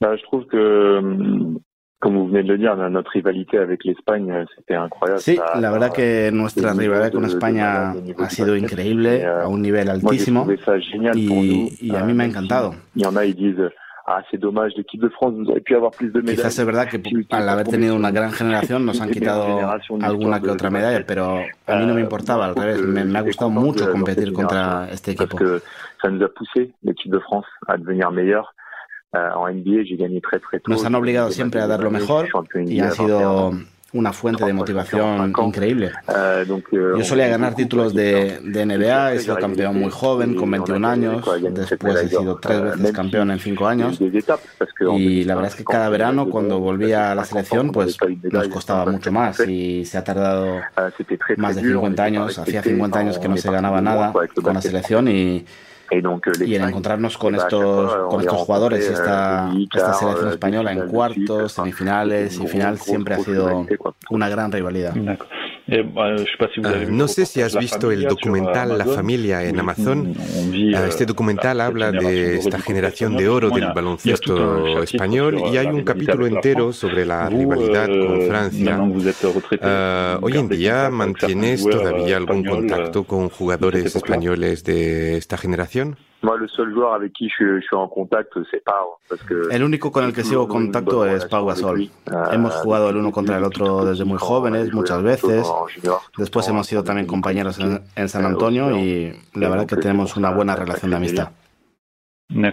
[0.05, 1.59] Bah, je trouve que euh,
[1.99, 5.23] como vous venez de le dire, notre rivalité avec l'Espagne, c'était incroyable.
[5.23, 10.47] Sí, la verdad que nuestra rivalidad con España ha sido increíble, a un nivel altísimo,
[11.15, 12.75] y, y a mí me ha encantado.
[12.95, 13.71] Y en a, ils disent,
[14.07, 16.37] ah, c'est dommage, l'équipe de France, vous avez pu avoir plus de médailles.
[16.37, 17.01] Quizás es verdad que
[17.31, 19.47] al haber tenido una gran generación nos han quitado
[20.03, 23.23] alguna que otra medalla, pero a mí no me importaba, al revés, me, me ha
[23.23, 25.39] gustado mucho competir contra este equipo.
[25.39, 25.63] Parce que
[26.03, 28.55] ça nous a poussé, l'équipe de France, à devenir meilleure.
[30.67, 32.29] Nos han obligado siempre a dar lo mejor
[32.67, 33.53] y ha sido
[33.95, 35.93] una fuente de motivación increíble.
[36.73, 41.25] Yo solía ganar títulos de, de, NBA, he sido campeón muy joven, con 21 años,
[41.53, 44.01] después he sido tres veces campeón en cinco años.
[44.01, 48.91] y la verdad es que cada verano cuando volvía a la selección pues nos costaba
[48.91, 50.61] mucho más y se ha tardado
[51.37, 54.13] más de 50 años, hacía 50 años que no se ganaba nada
[54.43, 55.47] con la selección y
[56.45, 62.39] y en encontrarnos con estos, con estos jugadores, esta, esta selección española en cuartos, semifinales
[62.39, 63.67] y final siempre ha sido
[64.11, 64.95] una gran rivalidad.
[65.67, 70.15] Eh, ah, no sé si has visto el documental La familia en Amazon.
[70.75, 75.83] Ah, este documental habla de esta generación de oro del baloncesto español y hay un
[75.83, 78.79] capítulo entero sobre la rivalidad con Francia.
[79.63, 85.97] Ah, hoy en día, ¿mantienes todavía algún contacto con jugadores españoles de esta generación?
[89.51, 91.91] El único con el que sigo contacto es Pau Gasol.
[92.33, 95.47] Hemos jugado el uno contra el otro desde muy jóvenes, muchas veces.
[96.17, 100.57] Después hemos sido también compañeros en San Antonio y la verdad que tenemos una buena
[100.57, 101.29] relación de amistad.
[102.31, 102.49] De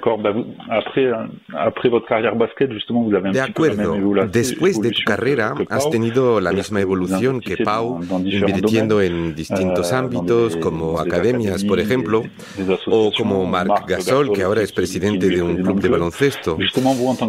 [3.41, 4.27] acuerdo.
[4.27, 10.57] Después de tu carrera has tenido la misma evolución que Pau, invirtiendo en distintos ámbitos
[10.57, 12.23] como academias, por ejemplo,
[12.87, 16.57] o como Marc Gasol, que ahora es presidente de un club de baloncesto.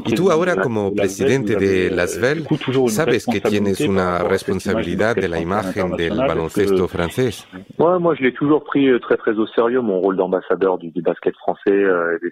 [0.04, 2.44] Y tú ahora como presidente de Lasvel,
[2.88, 7.46] sabes que tienes una responsabilidad de la imagen del baloncesto francés.
[7.78, 11.34] Moi, je l'ai toujours pris euh, très très au sérieux mon rôle d'ambassadeur du basket
[11.36, 11.72] français.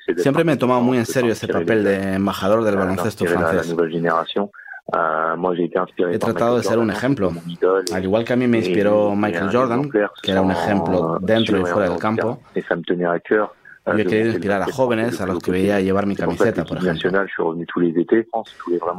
[0.08, 3.74] Euh, Siempre me he tomado muy en serio ese papel de embajador del baloncesto francés.
[6.12, 7.32] He tratado de ser un ejemplo.
[7.92, 9.90] Al igual que a mí me inspiró Michael Jordan,
[10.22, 12.40] que era un ejemplo dentro y fuera del campo,
[13.86, 17.10] yo he querido inspirar a jóvenes a los que veía llevar mi camiseta, por ejemplo.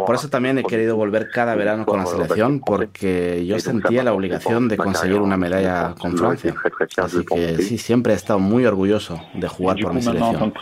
[0.06, 4.14] Por eso también he querido volver cada verano con la selección, porque yo sentía la
[4.14, 6.56] obligación de conseguir una medalla con Francia.
[6.98, 10.54] Así que sí, siempre he estado muy orgulloso de jugar por mi selección.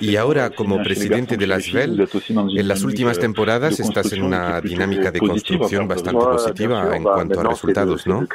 [0.00, 2.08] Y ahora, como presidente de las VEL,
[2.56, 7.44] en las últimas temporadas estás en una dinámica de construcción bastante positiva en cuanto a
[7.44, 8.26] resultados, ¿no?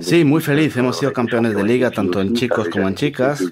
[0.00, 0.76] Sí, muy feliz.
[0.76, 3.42] Hemos sido campeones de liga tanto en chicos como en chicas.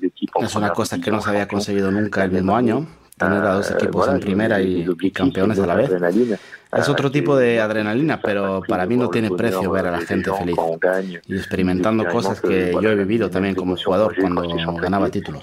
[0.40, 3.70] Es una cosa que no se había conseguido nunca el mismo año tener a dos
[3.70, 5.90] equipos en primera y, campeones a la vez.
[6.72, 10.30] Es otro tipo de adrenalina, pero para mí no tiene precio ver a la gente
[10.32, 10.56] feliz
[11.26, 14.42] y experimentando cosas que yo he vivido también como jugador cuando
[14.80, 15.42] ganaba títulos.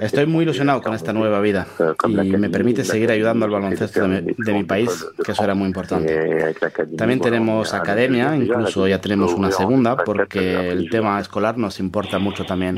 [0.00, 1.66] Estoy muy ilusionado con esta nueva vida
[2.06, 6.54] y me permite seguir ayudando al baloncesto de mi, país, que eso era muy importante.
[6.96, 12.44] También tenemos academia, incluso ya tenemos una segunda, porque el tema escolar nos importa mucho
[12.44, 12.76] también.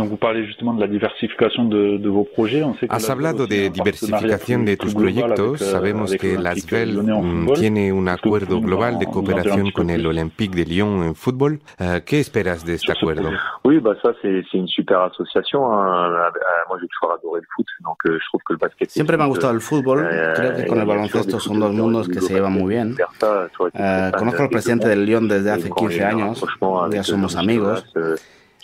[2.88, 5.60] Has hablado de diversificación de tus proyectos.
[5.60, 7.07] Sabemos que las VEL
[7.54, 11.61] tiene un acuerdo global de cooperación con el Olympique de Lyon en fútbol.
[11.78, 13.30] Uh, ¿Qué esperas de este acuerdo?
[13.64, 15.61] Oui, bah ça c'est une super asociación.
[15.61, 18.86] Moi j'ai toujours adoré el foot, donc euh, je trouve que el basket.
[18.88, 20.00] Siempre me ha gustado el fútbol.
[20.00, 22.96] Euh, Creo que con el baloncesto son dos mundos que se llevan muy bien.
[23.22, 26.44] Uh, conozco al presidente del Lyon desde hace 15 años.
[26.90, 27.84] Ya somos amigos.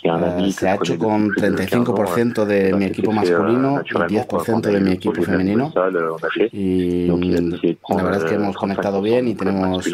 [0.05, 5.21] Eh, se ha hecho con 35% de mi equipo masculino y 10% de mi equipo
[5.23, 5.73] femenino.
[6.51, 9.89] Y la verdad es que hemos conectado bien y tenemos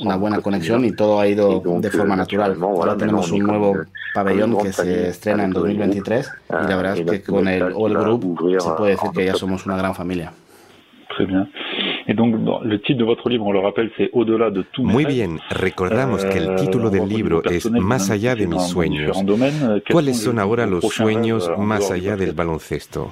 [0.00, 2.56] una buena conexión y todo ha ido de forma natural.
[2.60, 3.76] Ahora tenemos un nuevo
[4.14, 8.38] pabellón que se estrena en 2023 y la verdad es que con el All Group
[8.58, 10.32] se puede decir que ya somos una gran familia.
[11.18, 11.52] Muy bien,
[15.50, 19.16] recordamos que el título del libro es Más allá de mis sueños.
[19.90, 23.10] ¿Cuáles son ahora los sueños más allá del baloncesto?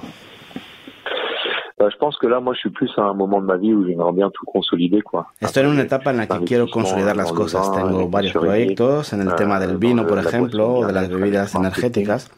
[5.39, 7.71] Estoy en una etapa en la que quiero consolidar las cosas.
[7.71, 12.31] Tengo varios proyectos en el tema del vino, por ejemplo, o de las bebidas energéticas.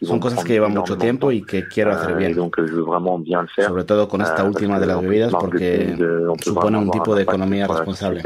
[0.00, 2.34] Son cosas que llevan mucho tiempo y que quiero hacer bien.
[2.34, 5.96] Sobre todo con esta última de las bebidas porque
[6.40, 8.22] supone un tipo de economía responsable.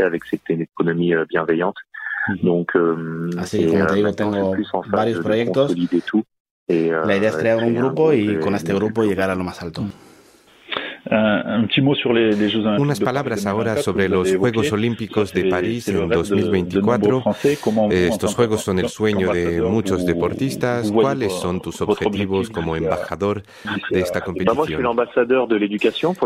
[3.39, 4.53] Así que, como te digo, tengo
[4.89, 5.75] varios proyectos.
[6.69, 9.85] La idea es crear un grupo y con este grupo llegar a lo más alto.
[12.79, 17.23] Unas palabras ahora sobre los Juegos Olímpicos de París en 2024.
[17.91, 20.91] Estos Juegos son el sueño de muchos deportistas.
[20.91, 23.43] ¿Cuáles son tus objetivos como embajador
[23.91, 24.83] de esta competición?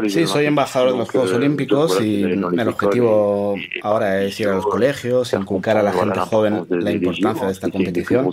[0.09, 4.55] Sí, soy embajador de los Juegos euh, Olímpicos y el objetivo ahora es ir a
[4.55, 8.31] los colegios, inculcar a la gente joven la importancia de esta competición,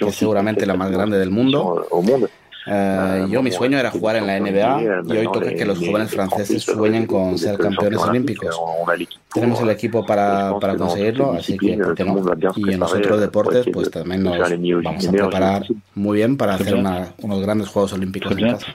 [0.00, 1.86] que es seguramente la más grande del mundo.
[2.70, 6.10] Uh, yo mi sueño era jugar en la NBA y hoy toca que los jóvenes
[6.12, 8.56] franceses sueñen con ser campeones olímpicos.
[9.34, 11.76] Tenemos el equipo para, para conseguirlo, así que
[12.56, 14.38] Y en los otros deportes, pues también nos
[14.84, 15.62] vamos a preparar
[15.94, 18.74] muy bien para hacer una, unos grandes Juegos Olímpicos en casa.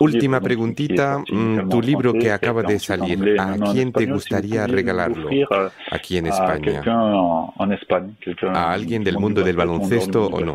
[0.00, 5.28] Última preguntita, mm, tu libro que acaba de salir, ¿a quién te gustaría regalarlo
[5.90, 6.82] aquí en España?
[8.54, 10.54] ¿A alguien del mundo del baloncesto o no?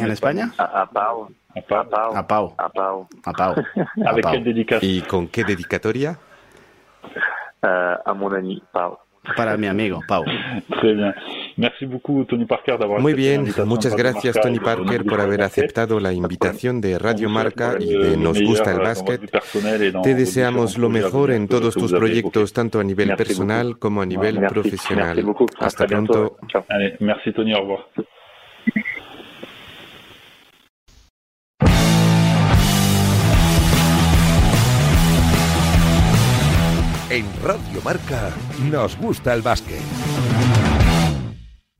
[0.00, 0.52] ¿En España?
[0.58, 1.28] A, Pau.
[1.54, 2.16] A Pau.
[2.16, 2.54] A Pau.
[2.58, 3.08] A Pau.
[3.24, 3.54] A Pau.
[4.82, 6.18] ¿Y con qué dedicatoria?
[7.62, 8.98] Uh, a mon ami Pau.
[9.36, 10.24] Para mi amigo, Pau.
[12.98, 17.94] Muy bien, muchas gracias Tony Parker por haber aceptado la invitación de Radio Marca y
[17.96, 19.30] de Nos Gusta el Básquet.
[20.02, 24.40] Te deseamos lo mejor en todos tus proyectos, tanto a nivel personal como a nivel
[24.46, 25.24] profesional.
[25.60, 26.36] Hasta pronto.
[26.98, 27.86] Merci Tony, au revoir.
[37.12, 38.30] En Radio Marca
[38.70, 39.82] nos gusta el básquet.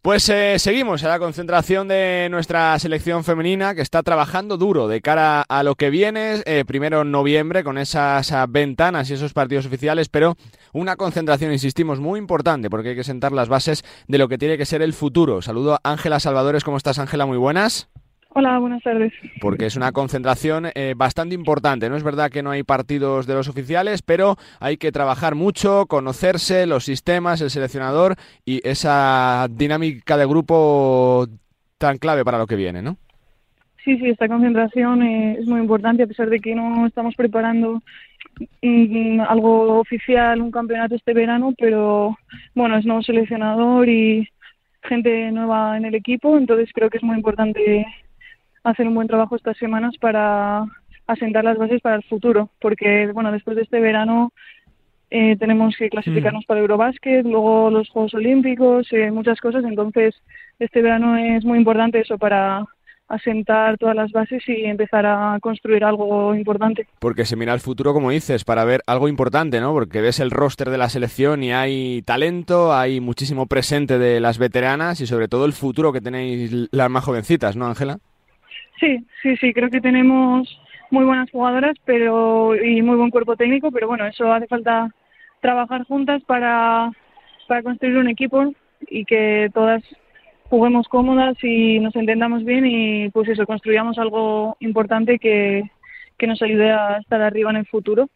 [0.03, 5.01] Pues eh, seguimos a la concentración de nuestra selección femenina que está trabajando duro de
[5.01, 9.64] cara a lo que viene, eh, primero en noviembre con esas ventanas y esos partidos
[9.64, 10.37] oficiales, pero
[10.74, 14.59] una concentración, insistimos, muy importante porque hay que sentar las bases de lo que tiene
[14.59, 15.41] que ser el futuro.
[15.41, 17.24] Saludo a Ángela Salvadores, ¿cómo estás Ángela?
[17.24, 17.89] Muy buenas.
[18.35, 19.12] Hola, buenas tardes.
[19.41, 21.91] Porque es una concentración eh, bastante importante.
[21.91, 25.87] No es verdad que no hay partidos de los oficiales, pero hay que trabajar mucho,
[25.87, 28.16] conocerse, los sistemas, el seleccionador
[28.47, 31.26] y esa dinámica de grupo
[31.76, 32.97] tan clave para lo que viene, ¿no?
[33.85, 37.83] sí, sí, esta concentración eh, es muy importante a pesar de que no estamos preparando
[38.62, 42.16] mm, algo oficial, un campeonato este verano, pero
[42.55, 44.28] bueno, es nuevo seleccionador y
[44.83, 47.87] gente nueva en el equipo, entonces creo que es muy importante
[48.65, 50.65] hacer un buen trabajo estas semanas para
[51.07, 54.33] asentar las bases para el futuro, porque bueno, después de este verano
[55.11, 56.47] eh, tenemos que clasificarnos mm.
[56.47, 60.15] para Eurobásquet, luego los Juegos Olímpicos, eh, muchas cosas, entonces
[60.59, 62.65] este verano es muy importante eso para
[63.09, 66.87] asentar todas las bases y empezar a construir algo importante.
[66.99, 69.75] Porque se mira al futuro, como dices, para ver algo importante, ¿no?
[69.75, 74.39] Porque ves el roster de la selección y hay talento, hay muchísimo presente de las
[74.39, 77.99] veteranas y sobre todo el futuro que tenéis las más jovencitas, ¿no, Ángela?
[78.83, 80.49] Sí, sí, sí, creo que tenemos
[80.91, 84.93] muy buenas jugadoras pero y muy buen cuerpo técnico, pero bueno, eso hace falta
[85.41, 86.91] trabajar juntas para,
[87.47, 88.53] para construir un equipo
[88.89, 89.85] y que todas
[90.51, 95.62] juguemos cómodas y nos entendamos bien y pues eso, construyamos algo importante que,
[96.18, 98.09] que nos ayude a estar arriba en el futuro.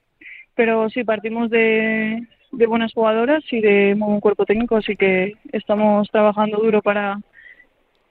[0.57, 5.35] Pero sí, partimos de, de buenas jugadoras y de muy buen cuerpo técnico, así que
[5.53, 7.21] estamos trabajando duro para,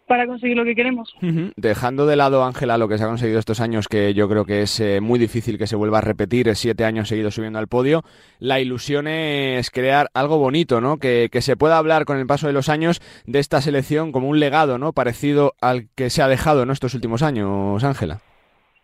[0.08, 1.16] para conseguir lo que queremos.
[1.56, 4.62] Dejando de lado, Ángela, lo que se ha conseguido estos años, que yo creo que
[4.62, 8.04] es eh, muy difícil que se vuelva a repetir, siete años seguidos subiendo al podio,
[8.40, 10.98] la ilusión es crear algo bonito, ¿no?
[10.98, 14.40] Que, se pueda hablar con el paso de los años de esta selección como un
[14.40, 14.94] legado, ¿no?
[14.94, 18.20] Parecido al que se ha dejado en estos últimos años, Ángela.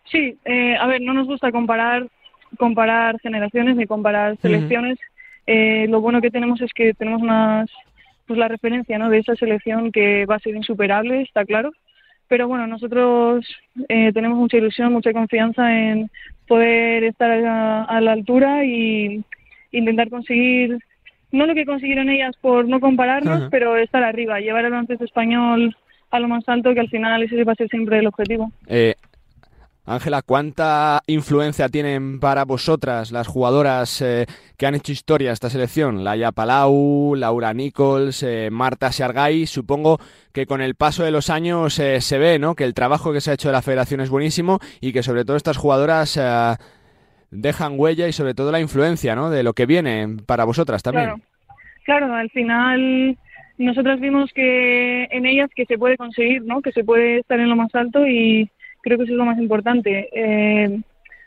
[0.05, 2.07] Sí, eh, a ver, no nos gusta comparar
[2.57, 4.99] comparar generaciones ni comparar selecciones.
[5.47, 7.69] Eh, lo bueno que tenemos es que tenemos unas
[8.31, 9.09] pues la referencia ¿no?
[9.09, 11.73] de esa selección que va a ser insuperable, está claro.
[12.29, 13.45] Pero bueno, nosotros
[13.89, 16.09] eh, tenemos mucha ilusión, mucha confianza en
[16.47, 19.21] poder estar a, la altura y
[19.73, 20.79] intentar conseguir,
[21.33, 25.75] no lo que consiguieron ellas por no compararnos, pero estar arriba, llevar el baloncesto español
[26.09, 28.49] a lo más alto, que al final ese va a ser siempre el objetivo.
[28.67, 28.95] Eh,
[29.83, 36.03] Ángela, ¿cuánta influencia tienen para vosotras las jugadoras eh, que han hecho historia esta selección?
[36.03, 39.47] Laia Palau, Laura Nichols, eh, Marta Siargay.
[39.47, 39.97] Supongo
[40.33, 42.53] que con el paso de los años eh, se ve ¿no?
[42.53, 45.25] que el trabajo que se ha hecho de la federación es buenísimo y que sobre
[45.25, 46.19] todo estas jugadoras
[47.31, 49.31] dejan huella y sobre todo la influencia ¿no?
[49.31, 51.05] de lo que viene para vosotras también.
[51.05, 51.23] Claro,
[51.85, 53.17] claro al final
[53.57, 56.61] nosotras vimos que en ellas que se puede conseguir, ¿no?
[56.61, 58.49] que se puede estar en lo más alto y
[58.81, 60.79] creo que eso es lo más importante, eh,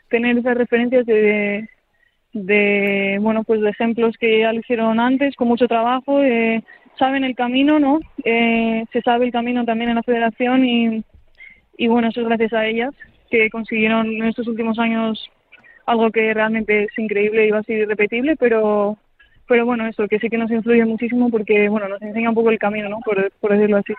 [0.09, 1.69] tener esas referencias de,
[2.33, 6.63] de, bueno, pues de ejemplos que ya lo hicieron antes, con mucho trabajo, eh,
[6.97, 7.99] saben el camino, ¿no?
[8.23, 11.03] Eh, se sabe el camino también en la federación y,
[11.77, 12.93] y bueno, eso es gracias a ellas
[13.29, 15.29] que consiguieron en estos últimos años
[15.85, 18.97] algo que realmente es increíble y va a ser irrepetible, pero
[19.47, 22.49] pero bueno, eso que sí que nos influye muchísimo porque bueno, nos enseña un poco
[22.49, 22.99] el camino, ¿no?
[23.05, 23.93] Por, por decirlo así.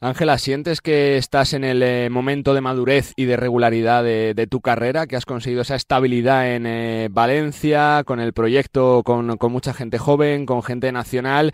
[0.00, 4.60] Ángela, ¿sientes que estás en el eh, momento de madurez y de regularidad de, tu
[4.60, 9.98] carrera, que has conseguido esa estabilidad en eh, Valencia, con el proyecto, con, mucha gente
[9.98, 11.50] joven, con gente nacional,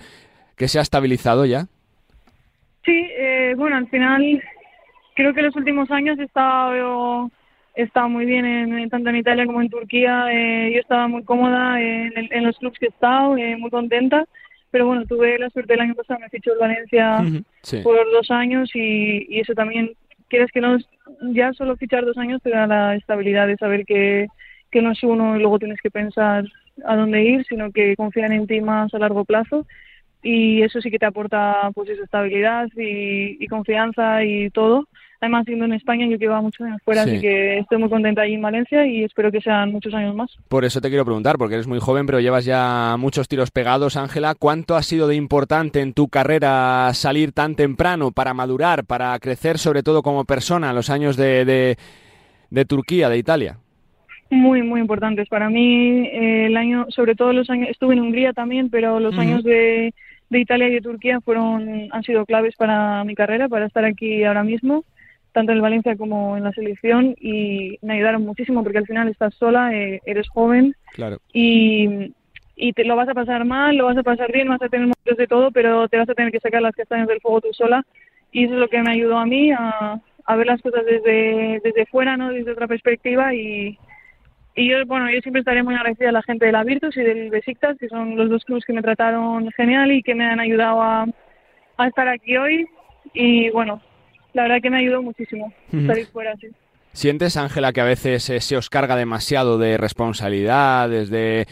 [0.58, 1.68] que se ha estabilizado ya?
[2.84, 4.42] Sí, eh, bueno, al final
[5.14, 7.30] creo que los últimos años he estado,
[8.10, 10.26] muy bien, en, tanto en Italia como en Turquía.
[10.70, 14.26] yo estaba muy cómoda en, en los clubs que he estado, muy contenta
[14.74, 17.22] pero bueno, tuve la suerte el año pasado, me fichó el Valencia
[17.84, 19.92] por dos años y, y, eso también,
[20.26, 20.76] quieres que no,
[21.32, 24.26] ya solo fichar dos años te da la estabilidad de saber que,
[24.72, 26.44] que no es uno y luego tienes que pensar
[26.84, 29.64] a dónde ir, sino que confían en ti más a largo plazo.
[30.24, 34.88] Y eso sí que te aporta pues esa estabilidad y, y confianza y todo
[35.24, 38.34] Además, siendo en España, yo llevaba muchos años fuera, así que estoy muy contenta ahí
[38.34, 40.36] en Valencia y espero que sean muchos años más.
[40.48, 43.96] Por eso te quiero preguntar, porque eres muy joven, pero llevas ya muchos tiros pegados,
[43.96, 44.34] Ángela.
[44.34, 49.56] ¿Cuánto ha sido de importante en tu carrera salir tan temprano para madurar, para crecer
[49.56, 51.46] sobre todo como persona los años de,
[52.50, 53.56] de, Turquía, de Italia?
[54.28, 55.26] Muy, muy importantes.
[55.30, 59.16] Para mí, eh, el año, sobre todo los años, estuve en Hungría también, pero los
[59.16, 59.94] años de,
[60.28, 64.22] de Italia y de Turquía fueron, han sido claves para mi carrera, para estar aquí
[64.24, 64.84] ahora mismo
[65.34, 69.34] tanto en Valencia como en la selección y me ayudaron muchísimo porque al final estás
[69.34, 70.76] sola, eh, eres joven
[71.32, 72.14] y,
[72.54, 74.86] y te lo vas a pasar mal, lo vas a pasar bien, vas a tener
[74.86, 77.48] momentos de todo, pero te vas a tener que sacar las castañas del fuego tú
[77.52, 77.84] sola
[78.30, 81.60] y eso es lo que me ayudó a mí a, a ver las cosas desde,
[81.64, 82.32] desde fuera, ¿no?
[82.32, 83.76] desde otra perspectiva y,
[84.54, 87.02] y yo, bueno, yo siempre estaré muy agradecida a la gente de la Virtus y
[87.02, 90.38] del Besiktas, que son los dos clubes que me trataron genial y que me han
[90.38, 91.06] ayudado a,
[91.76, 92.66] a estar aquí hoy.
[93.12, 93.82] Y bueno,
[94.34, 96.48] la verdad que me ayudó muchísimo salir fuera, sí.
[96.94, 101.44] ¿Sientes, Ángela, que a veces eh, se os carga demasiado de responsabilidad desde,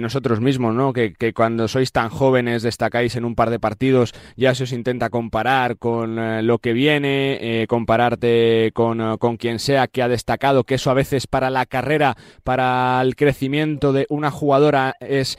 [0.00, 0.92] nosotros mismos, ¿no?
[0.92, 5.10] Que, cuando sois tan jóvenes destacáis en un par de partidos, ya se os intenta
[5.10, 10.62] comparar con eh, lo que viene, eh, compararte con, con, quien sea que ha destacado,
[10.62, 12.14] que eso a veces para la carrera,
[12.44, 15.36] para el crecimiento de una jugadora es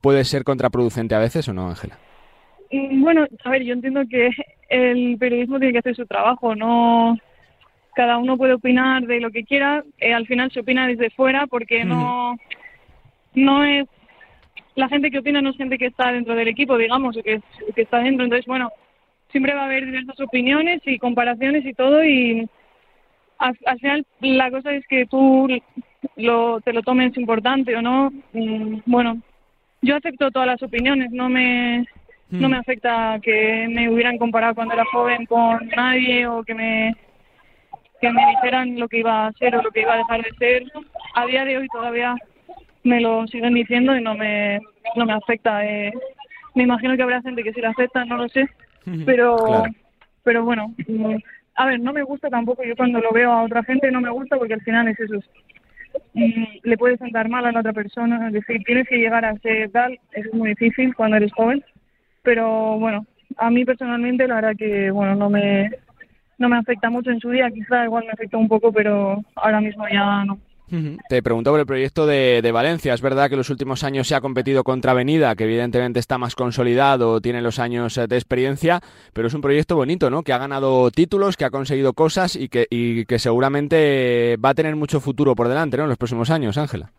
[0.00, 1.98] puede ser contraproducente a veces o no, Ángela?
[2.70, 4.30] Mm, bueno, a ver, yo entiendo que
[4.68, 7.16] el periodismo tiene que hacer su trabajo, no
[7.94, 11.48] cada uno puede opinar de lo que quiera, eh, al final se opina desde fuera
[11.48, 12.36] porque no,
[13.34, 13.88] no es
[14.76, 17.40] la gente que opina no es gente que está dentro del equipo, digamos, o que,
[17.74, 18.22] que está dentro.
[18.22, 18.70] Entonces, bueno,
[19.30, 22.48] siempre va a haber diversas opiniones y comparaciones y todo y
[23.38, 25.48] al, final la cosa es que tú
[26.16, 28.12] lo, te lo tomes importante o no.
[28.32, 29.20] Mm, bueno,
[29.82, 31.84] yo acepto todas las opiniones, no me
[32.30, 36.96] no me afecta que me hubieran comparado cuando era joven con nadie o que me
[38.00, 40.30] que me dijeran lo que iba a ser o lo que iba a dejar de
[40.38, 40.64] ser.
[41.14, 42.14] A día de hoy todavía
[42.84, 44.60] me lo siguen diciendo y no me,
[44.94, 45.64] no me afecta.
[45.66, 45.92] Eh,
[46.54, 48.48] me imagino que habrá gente que sí le afecta, no lo sé,
[49.04, 49.64] pero,
[50.24, 51.16] pero bueno, mm,
[51.54, 54.10] a ver, no me gusta tampoco, yo cuando lo veo a otra gente no me
[54.10, 55.20] gusta porque al final es eso,
[56.14, 59.36] mm, le puede sentar mal a la otra persona, es decir, tienes que llegar a
[59.38, 61.62] ser tal, eso es muy difícil cuando eres joven,
[62.22, 63.06] pero bueno,
[63.36, 65.70] a mí personalmente la verdad que, bueno, no me,
[66.38, 69.60] no me afecta mucho en su día, quizá igual me afecta un poco, pero ahora
[69.60, 70.38] mismo ya no.
[71.08, 72.92] Te pregunto por el proyecto de, Valencia.
[72.92, 76.18] Es verdad que en los últimos años se ha competido contra Avenida, que evidentemente está
[76.18, 78.80] más consolidado, tiene los años de experiencia,
[79.12, 80.22] pero es un proyecto bonito, ¿no?
[80.22, 84.54] Que ha ganado títulos, que ha conseguido cosas y que, y que seguramente va a
[84.54, 85.84] tener mucho futuro por delante, ¿no?
[85.84, 86.90] En los próximos años, Ángela.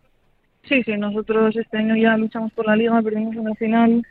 [0.68, 4.06] Sí, sí, nosotros este año ya luchamos por la liga, perdimos en la final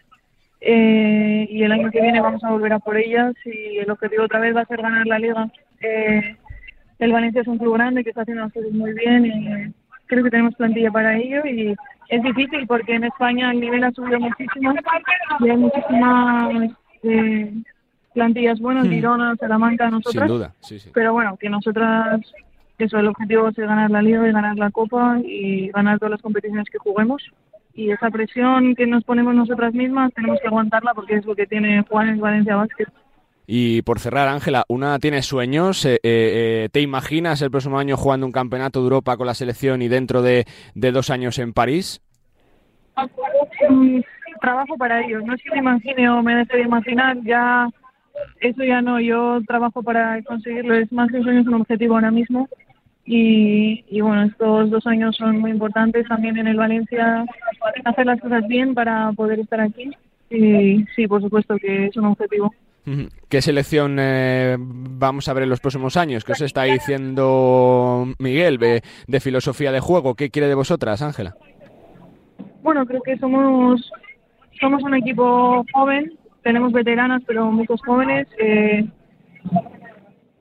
[0.61, 4.23] eh, y el año que viene vamos a volver a por ellas y el objetivo
[4.23, 5.49] otra vez va a ser ganar la liga.
[5.81, 6.35] Eh,
[6.99, 9.73] el Valencia es un club grande que está haciendo las cosas muy bien y
[10.07, 11.75] creo que tenemos plantilla para ello y
[12.09, 14.73] es difícil porque en España el nivel ha subido muchísimo
[15.39, 16.71] y hay muchísimas
[17.03, 17.53] eh,
[18.13, 18.91] plantillas buenas, hmm.
[18.91, 20.27] Girona, Salamanca, nosotras.
[20.27, 22.19] Sin duda, Pero bueno, que nosotras,
[22.77, 26.21] eso, el objetivo es ganar la liga y ganar la copa y ganar todas las
[26.21, 27.23] competiciones que juguemos
[27.79, 31.47] y esa presión que nos ponemos nosotras mismas tenemos que aguantarla porque es lo que
[31.47, 32.87] tiene Juan en Valencia Basket.
[33.47, 35.85] Y por cerrar, Ángela, ¿una tiene sueños?
[35.85, 39.81] Eh, eh, ¿Te imaginas el próximo año jugando un campeonato de Europa con la selección
[39.81, 42.01] y dentro de, dos años en París?
[43.69, 44.01] Mm,
[44.41, 45.21] trabajo para ello.
[45.21, 47.69] No es que me imagine o me desee de imaginar, ya
[48.41, 48.99] eso ya no.
[48.99, 50.75] Yo trabajo para conseguirlo.
[50.75, 52.49] Es más que un sueño, es un objetivo ahora mismo.
[53.11, 57.25] Y, bueno, estos dos años son muy importantes también en el Valencia,
[57.83, 59.89] hacer las cosas bien para poder estar aquí.
[60.29, 62.53] Y sí, por supuesto que es un objetivo.
[63.27, 66.23] ¿Qué selección eh, vamos a ver en los próximos años?
[66.23, 70.13] ¿Qué os está diciendo Miguel de, de filosofía de juego?
[70.13, 71.35] ¿Qué quiere de vosotras, Ángela?
[72.61, 73.89] Bueno, creo que somos,
[74.61, 78.27] somos un equipo joven, tenemos veteranas, pero muchos jóvenes.
[78.37, 78.87] Eh,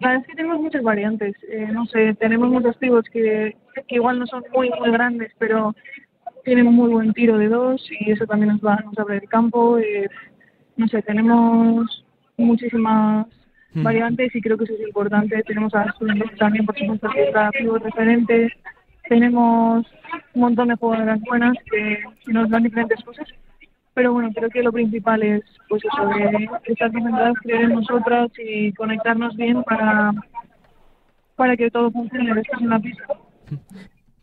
[0.00, 1.34] la verdad es que tenemos muchas variantes.
[1.48, 3.56] Eh, no sé, tenemos muchos tribos que,
[3.88, 5.74] igual no son muy, muy grandes, pero
[6.44, 9.28] tienen un muy buen tiro de dos y eso también nos va nos abre el
[9.28, 9.78] campo.
[9.78, 10.08] Eh,
[10.76, 12.04] no sé, tenemos
[12.36, 13.26] muchísimas
[13.74, 13.82] hmm.
[13.82, 15.42] variantes y creo que eso es importante.
[15.42, 15.92] Tenemos a
[16.38, 18.52] también, por supuesto, que es tribu referente.
[19.08, 19.86] Tenemos
[20.34, 23.26] un montón de jugadoras buenas que nos dan diferentes cosas
[23.98, 28.30] pero bueno, creo que lo principal es pues eso, de estar concentradas, creer en nosotras
[28.38, 30.12] y conectarnos bien para,
[31.34, 33.06] para que todo funcione en la pista.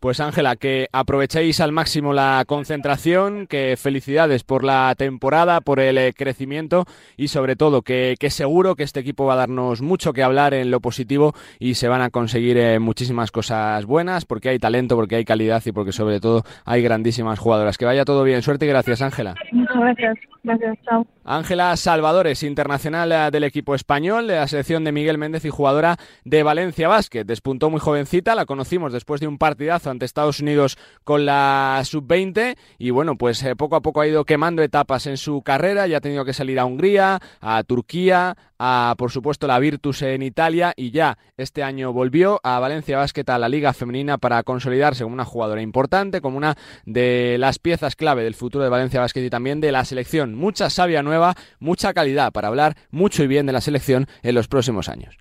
[0.00, 5.98] Pues Ángela, que aprovechéis al máximo la concentración, que felicidades por la temporada, por el
[5.98, 6.84] eh, crecimiento
[7.16, 10.70] y sobre todo que, seguro que este equipo va a darnos mucho que hablar en
[10.70, 15.16] lo positivo y se van a conseguir eh, muchísimas cosas buenas porque hay talento, porque
[15.16, 17.76] hay calidad y porque sobre todo hay grandísimas jugadoras.
[17.76, 18.42] Que vaya todo bien.
[18.42, 19.34] Suerte y gracias, Ángela.
[19.80, 20.18] Gracias.
[20.46, 21.04] Gracias, chao.
[21.24, 25.96] Ángela Salvadores, internacional eh, del equipo español, de la selección de Miguel Méndez y jugadora
[26.24, 27.24] de Valencia Basket.
[27.24, 32.56] Despuntó muy jovencita, la conocimos después de un partidazo ante Estados Unidos con la sub-20
[32.78, 35.96] y bueno, pues eh, poco a poco ha ido quemando etapas en su carrera, ya
[35.96, 40.72] ha tenido que salir a Hungría, a Turquía, a por supuesto la Virtus en Italia
[40.76, 45.14] y ya este año volvió a Valencia Basket a la Liga Femenina para consolidarse como
[45.14, 49.30] una jugadora importante, como una de las piezas clave del futuro de Valencia Basket y
[49.30, 50.34] también de la selección.
[50.34, 54.48] Mucha savia nueva, mucha calidad para hablar mucho y bien de la selección en los
[54.48, 55.16] próximos años.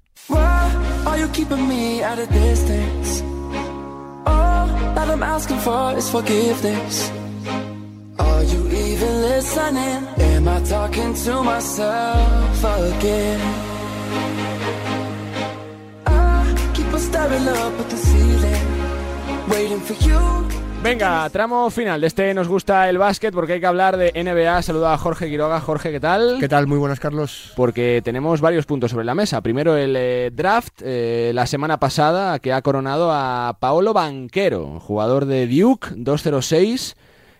[20.85, 24.61] Venga, tramo final de este Nos gusta el básquet porque hay que hablar de NBA.
[24.61, 25.59] Saluda a Jorge Quiroga.
[25.59, 26.37] Jorge, ¿qué tal?
[26.39, 26.67] ¿Qué tal?
[26.67, 27.53] Muy buenas, Carlos.
[27.55, 29.41] Porque tenemos varios puntos sobre la mesa.
[29.41, 35.25] Primero, el eh, draft eh, la semana pasada que ha coronado a Paolo Banquero, jugador
[35.25, 36.95] de Duke 206,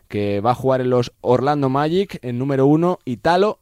[0.07, 3.59] que va a jugar en los Orlando Magic en número uno, Italo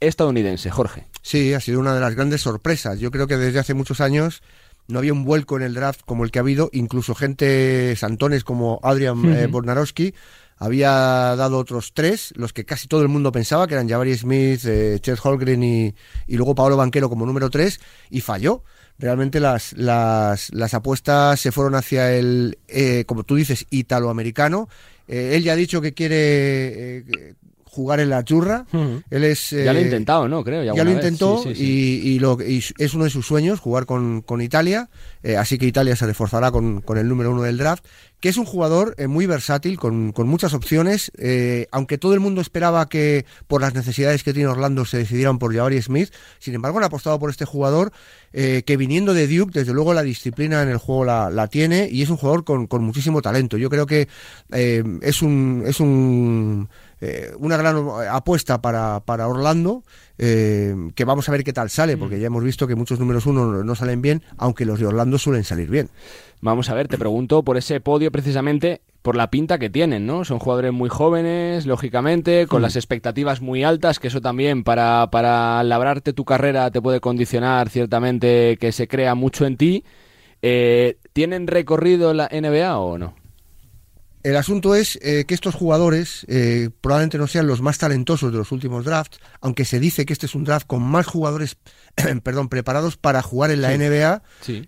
[0.00, 0.70] estadounidense.
[0.70, 1.04] Jorge.
[1.20, 2.98] Sí, ha sido una de las grandes sorpresas.
[2.98, 4.42] Yo creo que desde hace muchos años
[4.88, 8.42] no había un vuelco en el draft como el que ha habido, incluso gente santones
[8.42, 10.14] como Adrian eh, Bornarowski
[10.56, 10.90] había
[11.36, 14.98] dado otros tres, los que casi todo el mundo pensaba, que eran Jabari Smith, eh,
[15.00, 15.94] Chet Holgren y,
[16.26, 17.80] luego Paolo Banquero como número tres,
[18.10, 18.64] y falló.
[18.98, 24.68] Realmente las, las, las apuestas se fueron hacia el, eh, como tú dices, italoamericano.
[25.06, 27.04] él ya ha dicho que quiere
[27.70, 28.66] jugar en la churra.
[29.10, 30.42] Él es, ya lo ha eh, intentado, ¿no?
[30.42, 30.62] Creo.
[30.74, 34.88] Ya, lo intentó Y, lo, es uno de sus sueños, jugar con, con Italia.
[35.22, 37.84] Eh, así que Italia se reforzará con, con, el número uno del draft.
[38.20, 41.12] Que es un jugador eh, muy versátil, con, con muchas opciones.
[41.70, 45.54] aunque todo el mundo esperaba que por las necesidades que tiene Orlando se decidieran por
[45.54, 46.10] Jabari Smith,
[46.40, 47.92] sin embargo han apostado por este jugador
[48.32, 52.02] que viniendo de Duke, desde luego la disciplina en el juego la, la tiene y
[52.02, 53.56] es un jugador con, con muchísimo talento.
[53.56, 54.08] Yo creo que
[54.50, 55.62] es un...
[55.66, 56.68] Es un
[57.00, 57.76] eh, una gran
[58.10, 59.84] apuesta para, para Orlando,
[60.18, 62.20] eh, que vamos a ver qué tal sale, porque mm.
[62.20, 65.44] ya hemos visto que muchos números uno no salen bien, aunque los de Orlando suelen
[65.44, 65.90] salir bien.
[66.40, 70.24] Vamos a ver, te pregunto por ese podio precisamente por la pinta que tienen, ¿no?
[70.24, 72.62] Son jugadores muy jóvenes, lógicamente, con mm.
[72.62, 77.68] las expectativas muy altas, que eso también para, para labrarte tu carrera te puede condicionar
[77.70, 79.84] ciertamente que se crea mucho en ti.
[80.42, 83.14] Eh, ¿Tienen recorrido la NBA o no?
[84.28, 88.36] El asunto es eh, que estos jugadores eh, probablemente no sean los más talentosos de
[88.36, 91.56] los últimos drafts, aunque se dice que este es un draft con más jugadores
[92.22, 94.22] perdón, preparados para jugar en la NBA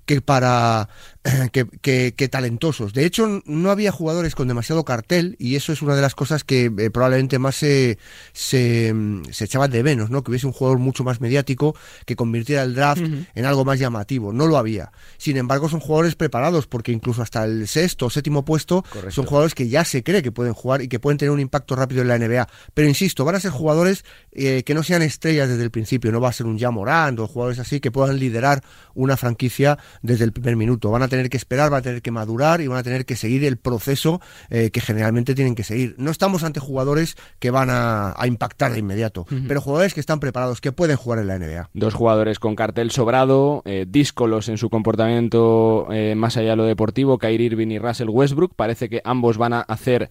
[0.05, 0.89] que para
[1.53, 2.93] que, talentosos.
[2.93, 6.45] De hecho, no había jugadores con demasiado cartel y eso es una de las cosas
[6.45, 7.99] que eh, probablemente más se,
[8.33, 8.95] se,
[9.31, 10.23] se, echaban de menos, ¿no?
[10.23, 11.77] Que hubiese un jugador mucho más mediático
[12.07, 14.33] que convirtiera el draft en algo más llamativo.
[14.33, 14.93] No lo había.
[15.19, 19.55] Sin embargo, son jugadores preparados porque incluso hasta el sexto o séptimo puesto son jugadores
[19.55, 22.09] que ya se cree que pueden jugar y que pueden tener un impacto rápido en
[22.09, 22.49] la NBA.
[22.75, 26.13] Pero insisto, van a ser jugadores eh, que no sean estrellas desde el principio.
[26.13, 28.63] No va a ser un Jamorant o jugadores así que puedan liderar
[28.95, 30.91] una franquicia desde el primer minuto.
[30.91, 33.17] Van a tener que esperar, van a tener que madurar y van a tener que
[33.17, 35.95] seguir el proceso eh, que generalmente tienen que seguir.
[35.99, 40.61] No estamos ante jugadores que van a, impactar de inmediato, pero jugadores que están preparados,
[40.61, 41.71] que pueden jugar en la NBA.
[41.75, 46.65] Dos jugadores con cartel sobrado, eh, díscolos en su comportamiento eh, más allá de lo
[46.65, 48.55] deportivo, Kyrie Irving y Russell Westbrook.
[48.55, 50.11] Parece que ambos van a hacer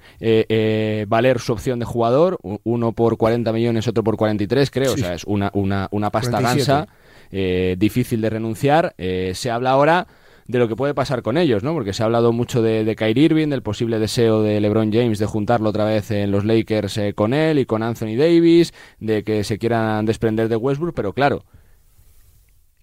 [1.08, 4.94] valer su opción de jugador, uno por 40 millones, otro por 43, creo.
[4.94, 6.88] O sea, es una, una, una pasta gansa.
[7.32, 8.96] Eh, difícil de renunciar.
[8.98, 10.08] Eh, se habla ahora
[10.48, 11.74] de lo que puede pasar con ellos, ¿no?
[11.74, 15.28] Porque se ha hablado mucho de, Kyrie Irving, del posible deseo de LeBron James de
[15.28, 19.44] juntarlo otra vez en los Lakers eh, con él y con Anthony Davis, de que
[19.44, 21.44] se quieran desprender de Westbrook, pero claro,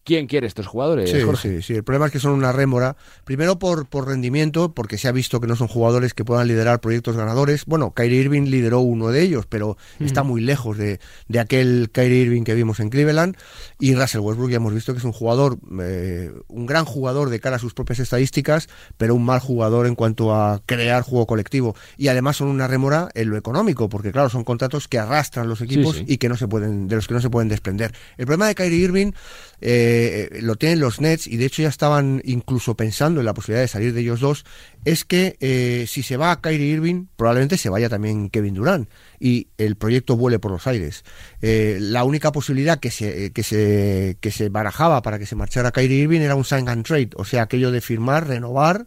[0.06, 2.96] ¿Quién quiere estos jugadores, sí, Sí, sí, el problema es que son una rémora.
[3.24, 6.80] Primero por, por rendimiento, porque se ha visto que no son jugadores que puedan liderar
[6.80, 7.64] proyectos ganadores.
[7.66, 12.22] Bueno, Kyrie Irving lideró uno de ellos, pero está muy lejos de, de, aquel Kyrie
[12.22, 13.36] Irving que vimos en Cleveland.
[13.80, 17.40] Y Russell Westbrook ya hemos visto que es un jugador, eh, un gran jugador de
[17.40, 21.74] cara a sus propias estadísticas, pero un mal jugador en cuanto a crear juego colectivo.
[21.96, 25.62] Y además son una rémora en lo económico, porque claro, son contratos que arrastran los
[25.62, 27.92] equipos y que no se pueden, de los que no se pueden desprender.
[28.18, 29.12] El problema de Kyrie Irving
[29.60, 33.62] eh, lo tienen los Nets y de hecho ya estaban incluso pensando en la posibilidad
[33.62, 34.44] de salir de ellos dos,
[34.84, 38.88] es que eh, si se va a Kyrie Irving, probablemente se vaya también Kevin Durant
[39.18, 41.04] y el proyecto vuele por los aires.
[41.42, 45.72] Eh, la única posibilidad que se, que, se, que se barajaba para que se marchara
[45.72, 48.86] Kyrie Irving era un sign and trade, o sea, aquello de firmar, renovar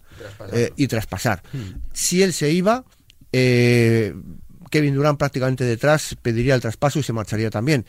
[0.75, 1.43] y traspasar.
[1.51, 1.81] Hmm.
[1.93, 2.85] Si él se iba,
[3.31, 7.85] Kevin Durant prácticamente detrás pediría el traspaso y se marcharía también.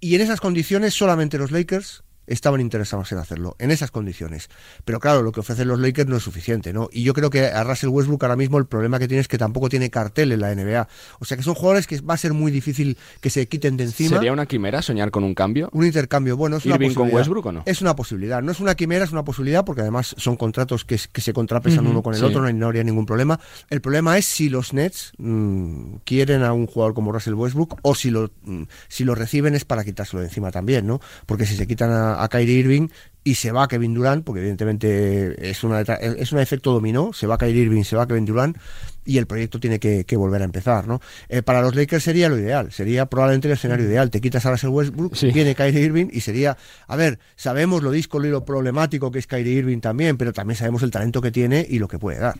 [0.00, 4.48] Y en esas condiciones solamente los Lakers estaban interesados en hacerlo, en esas condiciones.
[4.84, 6.88] Pero claro, lo que ofrecen los Lakers no es suficiente, ¿no?
[6.92, 9.38] Y yo creo que a Russell Westbrook ahora mismo el problema que tiene es que
[9.38, 10.88] tampoco tiene cartel en la NBA.
[11.18, 13.84] O sea que son jugadores que va a ser muy difícil que se quiten de
[13.84, 14.16] encima.
[14.16, 15.68] ¿Sería una quimera soñar con un cambio?
[15.72, 17.00] Un intercambio, bueno, es una posibilidad.
[17.00, 17.62] con Westbrook o no?
[17.66, 18.42] Es una posibilidad.
[18.42, 22.02] No es una quimera, es una posibilidad porque además son contratos que, se contrapesan uno
[22.02, 23.40] con el otro, no, habría ningún problema.
[23.70, 27.94] El problema es si los Nets mm, quieren a un jugador como Russell Westbrook o
[27.94, 31.00] si lo, mm, si lo reciben es para quitárselo de encima también, ¿no?
[31.26, 32.88] Porque si se quitan a a, a Kyrie Irving
[33.26, 37.34] y se va Kevin Durant, porque evidentemente es, una, es un efecto dominó, se va
[37.34, 38.56] a Kyrie Irving, se va Kevin Durant
[39.04, 41.00] y el proyecto tiene que, volver a empezar, ¿no?
[41.28, 43.88] Eh, para los Lakers sería lo ideal, sería probablemente el escenario mm.
[43.88, 44.10] ideal.
[44.10, 46.56] Te quitas a Russell Westbrook, viene Kyrie Irving y sería,
[46.86, 50.56] a ver, sabemos lo disco y lo problemático que es Kyrie Irving también, pero también
[50.56, 52.36] sabemos el talento que tiene y lo que puede dar.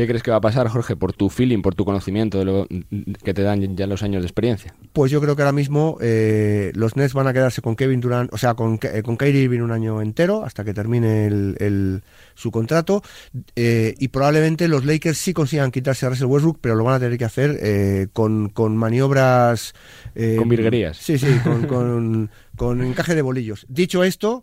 [0.00, 2.66] ¿Qué crees que va a pasar, Jorge, por tu feeling, por tu conocimiento de lo
[3.22, 4.74] que te dan ya los años de experiencia?
[4.94, 8.32] Pues yo creo que ahora mismo eh, los Nets van a quedarse con Kevin Durant,
[8.32, 12.02] o sea, con, eh, con Kyrie Irving un año entero hasta que termine el,
[12.34, 13.02] su contrato
[13.54, 17.00] eh, y probablemente los Lakers sí consigan quitarse a Russell Westbrook, pero lo van a
[17.00, 19.74] tener que hacer con, con, maniobras...
[20.14, 20.96] con virguerías.
[20.96, 23.66] Sí, sí, con, con, con encaje de bolillos.
[23.68, 24.42] Dicho esto...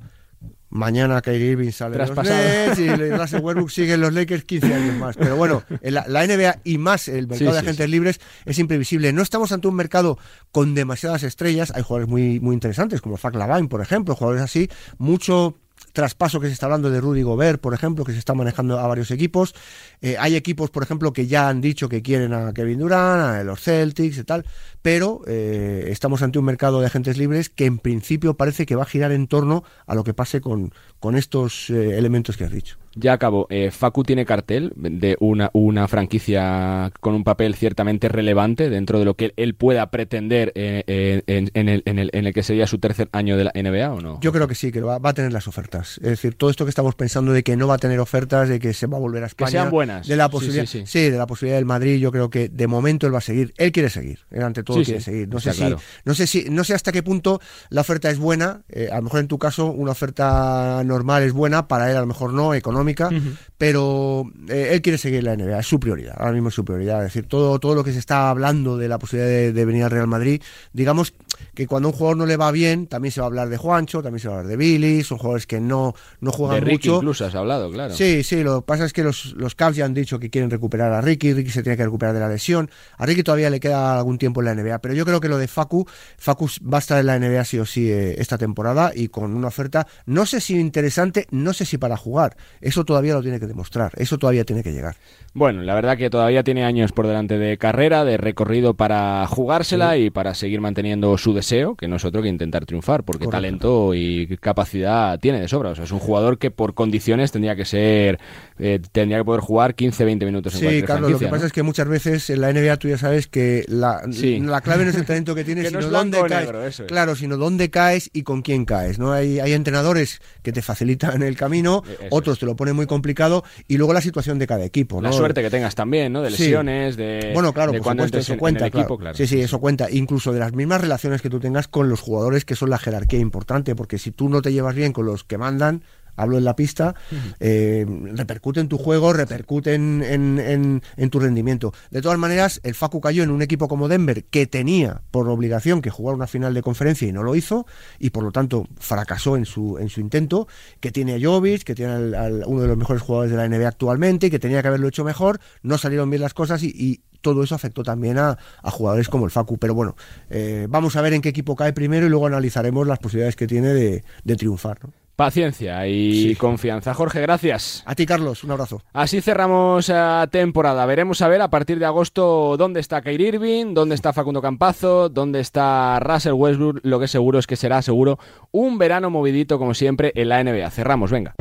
[0.69, 4.95] Mañana Kyrie Irving sale los Nets y Russell Westbrook sigue en los Lakers 15 años
[4.97, 5.15] más.
[5.15, 9.13] Pero bueno, la, NBA y más el mercado de agentes libres es imprevisible.
[9.13, 10.17] No estamos ante un mercado
[10.51, 11.71] con demasiadas estrellas.
[11.73, 14.69] Hay jugadores muy, muy interesantes, como Zach Lavine, por ejemplo, jugadores así.
[14.97, 15.55] Mucho
[15.97, 18.85] traspaso que se está hablando de Rudy Gobert, por ejemplo, que se está manejando a
[18.85, 19.55] varios equipos.
[19.99, 23.43] Eh, hay equipos, por ejemplo, que ya han dicho que quieren a Kevin Durant, a
[23.43, 24.45] los Celtics y tal,
[24.83, 28.83] pero eh, estamos ante un mercado de agentes libres que en principio parece que va
[28.83, 32.51] a girar en torno a lo que pase con, con estos eh, elementos que has
[32.51, 32.77] dicho.
[32.99, 33.45] Ya acabo.
[33.49, 39.05] Eh, Facu tiene cartel de una, una franquicia con un papel ciertamente relevante dentro de
[39.05, 40.83] lo que él pueda pretender eh,
[41.27, 41.51] en, el,
[41.85, 44.19] en, el, en, el, que sería su tercer año de la NBA o no?
[44.21, 45.97] Yo creo que sí, que va, a tener las ofertas.
[45.97, 48.59] Es decir, todo esto que estamos pensando de que no va a tener ofertas, de
[48.59, 49.47] que se va a volver a España.
[49.47, 50.07] Que sean buenas.
[50.07, 53.13] De la posibilidad, sí, de la posibilidad del Madrid, yo creo que de momento él
[53.13, 53.53] va a seguir.
[53.57, 54.19] Él quiere seguir.
[54.31, 55.29] Él ante todo quiere seguir.
[55.29, 55.63] No sé, si,
[56.03, 58.63] no, sé si, no sé hasta qué punto la oferta es buena.
[58.91, 62.07] a lo mejor en tu caso una oferta normal es buena, para él a lo
[62.07, 63.09] mejor no, económica,
[63.57, 66.99] pero eh, él quiere seguir la NBA, es su prioridad, ahora mismo es su prioridad.
[66.99, 69.91] Es decir, todo, todo lo que se está hablando de la posibilidad de, venir al
[69.91, 70.41] Real Madrid,
[70.73, 71.13] digamos
[71.55, 73.57] que cuando a un jugador no le va bien, también se va a hablar de
[73.57, 76.61] Juancho, también se va a hablar de Billy, son jugadores que no, no juegan de
[76.61, 76.97] Ricky mucho.
[76.97, 77.95] incluso has hablado, claro.
[77.95, 80.51] Sí, sí, lo que pasa es que los, los Cavs ya han dicho que quieren
[80.51, 83.59] recuperar a Ricky, Ricky se tiene que recuperar de la lesión, a Ricky todavía le
[83.59, 86.77] queda algún tiempo en la NBA, pero yo creo que lo de Facu, Facu va
[86.77, 89.87] a estar en la NBA sí o sí eh, esta temporada y con una oferta,
[90.05, 93.91] no sé si interesante, no sé si para jugar, eso todavía lo tiene que demostrar,
[93.97, 94.95] eso todavía tiene que llegar.
[95.33, 99.95] Bueno, la verdad que todavía tiene años por delante de carrera, de recorrido para jugársela
[99.97, 103.93] y para seguir manteniendo su deseo, que no es otro que intentar triunfar, porque talento
[103.93, 105.69] y capacidad tiene de sobra.
[105.69, 108.19] O sea, es un jugador que por condiciones tendría que ser,
[108.59, 111.63] eh, tendría que poder jugar 15-20 minutos en Sí, Carlos, lo que pasa es que
[111.63, 115.05] muchas veces en la NBA tú ya sabes que la, la clave no es el
[115.07, 116.83] talento que tienes, sino dónde caes.
[116.87, 118.99] Claro, sino dónde caes y con quién caes.
[118.99, 119.11] ¿no?
[119.11, 123.43] Hay, hay entrenadores que te facilitan el camino, e, otros te lo ponen muy complicado
[123.67, 125.01] y luego la situación de cada equipo.
[125.01, 126.21] La suerte que tengas también, ¿no?
[126.21, 127.31] De lesiones, de.
[127.33, 128.69] Bueno, claro, de por eso cuenta.
[128.69, 128.97] claro.
[129.13, 129.89] Sí, sí, eso cuenta.
[129.91, 133.19] Incluso de las mismas relaciones que tú tengas con los jugadores, que son la jerarquía
[133.19, 135.83] importante, porque si tú no te llevas bien con los que mandan,
[136.17, 136.95] hablo en la pista,
[137.39, 141.73] eh, repercute en tu juego, repercute en, en, tu rendimiento.
[141.91, 145.81] De todas maneras, el Facu cayó en un equipo como Denver que tenía por obligación
[145.81, 147.65] que jugar una final de conferencia y no lo hizo,
[147.99, 150.47] y por lo tanto fracasó en su, en su intento,
[150.79, 153.67] que tiene a Jovic, que tiene al, uno de los mejores jugadores de la NBA
[153.67, 157.55] actualmente, que tenía que haberlo hecho mejor, no salieron bien las cosas y, todo eso
[157.55, 159.57] afectó también a, jugadores como el Facu.
[159.57, 159.95] Pero bueno,
[160.29, 163.47] eh, vamos a ver en qué equipo cae primero y luego analizaremos las posibilidades que
[163.47, 164.77] tiene de, de triunfar.
[164.83, 164.93] ¿no?
[165.17, 166.93] Paciencia y confianza.
[166.93, 167.81] Jorge, gracias.
[167.87, 168.83] A ti, Carlos, un abrazo.
[168.93, 170.85] Así cerramos la temporada.
[170.85, 175.09] Veremos a ver a partir de agosto dónde está Kyrie Irving, dónde está Facundo Campazo,
[175.09, 176.81] dónde está Russell Westbrook.
[176.83, 178.19] Lo que seguro es que será seguro
[178.51, 180.69] un verano movidito como siempre en la NBA.
[180.69, 181.33] Cerramos, venga.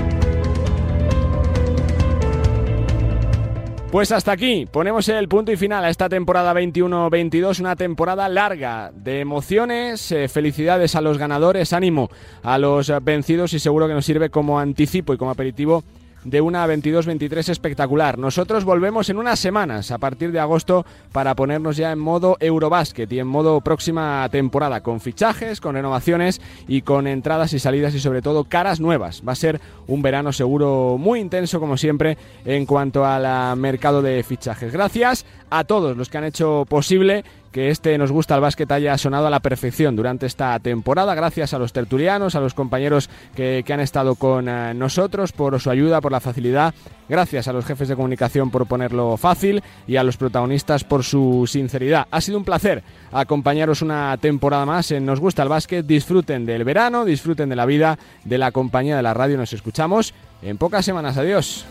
[3.90, 8.90] Pues hasta aquí, ponemos el punto y final a esta temporada 21-22, una temporada larga
[8.92, 12.10] de emociones, eh, felicidades a los ganadores, ánimo
[12.42, 15.84] a los vencidos y seguro que nos sirve como anticipo y como aperitivo
[16.26, 18.18] de una 22-23 espectacular.
[18.18, 23.10] Nosotros volvemos en unas semanas, a partir de agosto, para ponernos ya en modo Eurobásquet
[23.12, 28.00] y en modo próxima temporada, con fichajes, con renovaciones y con entradas y salidas y
[28.00, 29.22] sobre todo caras nuevas.
[29.26, 34.22] Va a ser un verano seguro muy intenso, como siempre, en cuanto al mercado de
[34.24, 34.72] fichajes.
[34.72, 37.24] Gracias a todos los que han hecho posible
[37.56, 41.14] que este Nos gusta el básquet haya sonado a la perfección durante esta temporada.
[41.14, 45.70] Gracias a los tertulianos, a los compañeros que, han estado con eh, nosotros por su
[45.70, 46.74] ayuda, por la facilidad.
[47.08, 51.46] Gracias a los jefes de comunicación por ponerlo fácil y a los protagonistas por su
[51.46, 52.06] sinceridad.
[52.10, 55.86] Ha sido un placer acompañaros una temporada más en Nos gusta el básquet.
[55.86, 59.38] Disfruten del verano, disfruten de la vida, de la compañía de la radio.
[59.38, 60.12] Nos escuchamos
[60.42, 61.16] en pocas semanas.
[61.16, 61.64] Adiós.